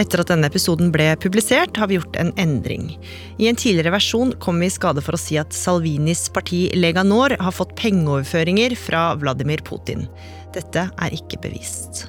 Etter 0.00 0.22
at 0.22 0.30
denne 0.30 0.48
episoden 0.48 0.88
ble 0.94 1.10
publisert, 1.20 1.76
har 1.76 1.90
vi 1.90 1.98
gjort 1.98 2.16
en 2.20 2.30
endring. 2.40 2.94
I 3.36 3.50
en 3.50 3.58
tidligere 3.58 3.92
versjon 3.92 4.32
kom 4.40 4.62
vi 4.62 4.70
i 4.70 4.72
skade 4.72 5.02
for 5.04 5.16
å 5.16 5.20
si 5.20 5.36
at 5.40 5.52
Salvinis 5.56 6.28
parti 6.32 6.68
Lega 6.78 7.04
Nord 7.04 7.36
har 7.36 7.52
fått 7.52 7.76
pengeoverføringer 7.80 8.76
fra 8.80 9.10
Vladimir 9.20 9.60
Putin. 9.66 10.06
Dette 10.56 10.88
er 10.88 11.16
ikke 11.16 11.42
bevist. 11.44 12.06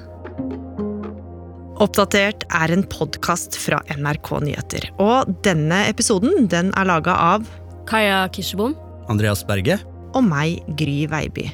Oppdatert 1.82 2.46
er 2.54 2.72
en 2.72 2.84
podkast 2.86 3.58
fra 3.58 3.80
NRK 3.92 4.30
Nyheter. 4.46 4.88
Og 5.02 5.32
denne 5.44 5.84
episoden 5.90 6.46
den 6.52 6.70
er 6.78 6.88
laga 6.88 7.16
av 7.34 7.48
Kaja 7.90 8.24
Kirsebom. 8.32 8.76
Andreas 9.12 9.44
Berge. 9.44 9.80
Og 10.16 10.24
meg, 10.24 10.62
Gry 10.78 11.02
Veiby. 11.10 11.50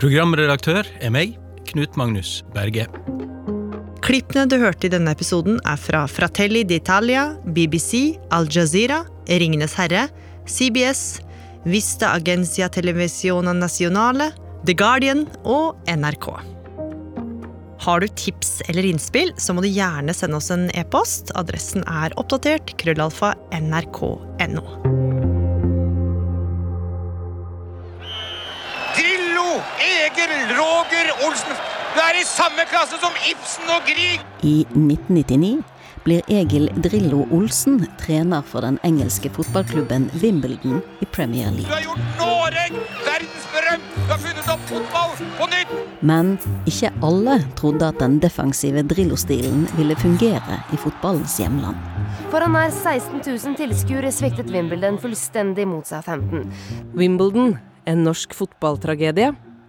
Programredaktør 0.00 0.88
er 1.00 1.14
meg, 1.14 1.36
Knut 1.68 1.96
Magnus 2.00 2.40
Berge. 2.56 2.88
Klippene 4.02 4.48
du 4.50 4.56
hørte 4.58 4.88
i 4.88 4.90
denne 4.90 5.12
episoden, 5.14 5.60
er 5.62 5.78
fra 5.78 6.00
Fratelli 6.10 6.64
d'Italia, 6.66 7.36
BBC, 7.54 8.16
Al 8.34 8.48
Jazeera, 8.50 9.04
Ringenes 9.30 9.76
herre, 9.78 10.08
CBS, 10.42 11.20
Vista 11.62 12.10
Agencia 12.16 12.66
Televisiona 12.66 13.54
Nacionale, 13.54 14.32
The 14.66 14.74
Guardian 14.74 15.28
og 15.46 15.78
NRK. 15.86 16.26
Har 17.84 18.02
du 18.02 18.08
tips 18.18 18.56
eller 18.66 18.88
innspill, 18.90 19.30
så 19.38 19.54
må 19.54 19.62
du 19.62 19.70
gjerne 19.70 20.14
sende 20.14 20.38
oss 20.38 20.50
en 20.50 20.66
e-post. 20.74 21.30
Adressen 21.38 21.86
er 21.86 22.14
oppdatert 22.18 22.74
krøllalfa 22.82 23.36
nrk.no. 23.54 24.64
Drillo, 28.98 29.46
Egil, 29.86 30.34
Roger, 30.58 31.14
Olsen 31.22 31.62
du 31.92 32.00
er 32.00 32.16
i 32.20 32.24
samme 32.24 32.64
klasse 32.70 32.96
som 33.02 33.16
Ibsen 33.28 33.68
og 33.72 33.84
Grieg! 33.88 34.22
I 34.40 34.62
1999 34.72 35.60
blir 36.06 36.22
Egil 36.32 36.70
Drillo 36.82 37.26
Olsen 37.36 37.82
trener 38.00 38.42
for 38.48 38.64
den 38.64 38.78
engelske 38.86 39.30
fotballklubben 39.34 40.08
Wimbledon 40.22 40.80
i 41.04 41.08
Premier 41.12 41.52
League. 41.52 41.68
Du 41.68 41.74
har 41.74 41.84
gjort 41.84 42.16
Noreg 42.18 42.78
verdensberømt! 43.04 43.92
Du 43.98 44.08
har 44.08 44.22
funnet 44.24 44.50
opp 44.54 44.64
fotball 44.70 45.14
på 45.36 45.50
nytt! 45.52 45.76
Men 46.00 46.32
ikke 46.66 46.90
alle 47.06 47.36
trodde 47.60 47.92
at 47.92 48.00
den 48.02 48.18
defensive 48.24 48.82
Drillo-stilen 48.88 49.68
ville 49.76 49.98
fungere 50.00 50.58
i 50.72 50.80
fotballens 50.80 51.36
hjemland. 51.38 51.78
Foran 52.32 52.56
nær 52.56 52.72
16 52.72 53.20
000 53.20 53.60
tilskuere 53.60 54.10
sviktet 54.14 54.50
Wimbledon 54.50 54.98
fullstendig 55.02 55.68
mot 55.68 55.86
seg 55.86 56.08
15. 56.08 56.48
Wimbledon, 56.96 57.58
en 57.86 58.06
norsk 58.08 58.34
fotballtragedie 58.38 59.34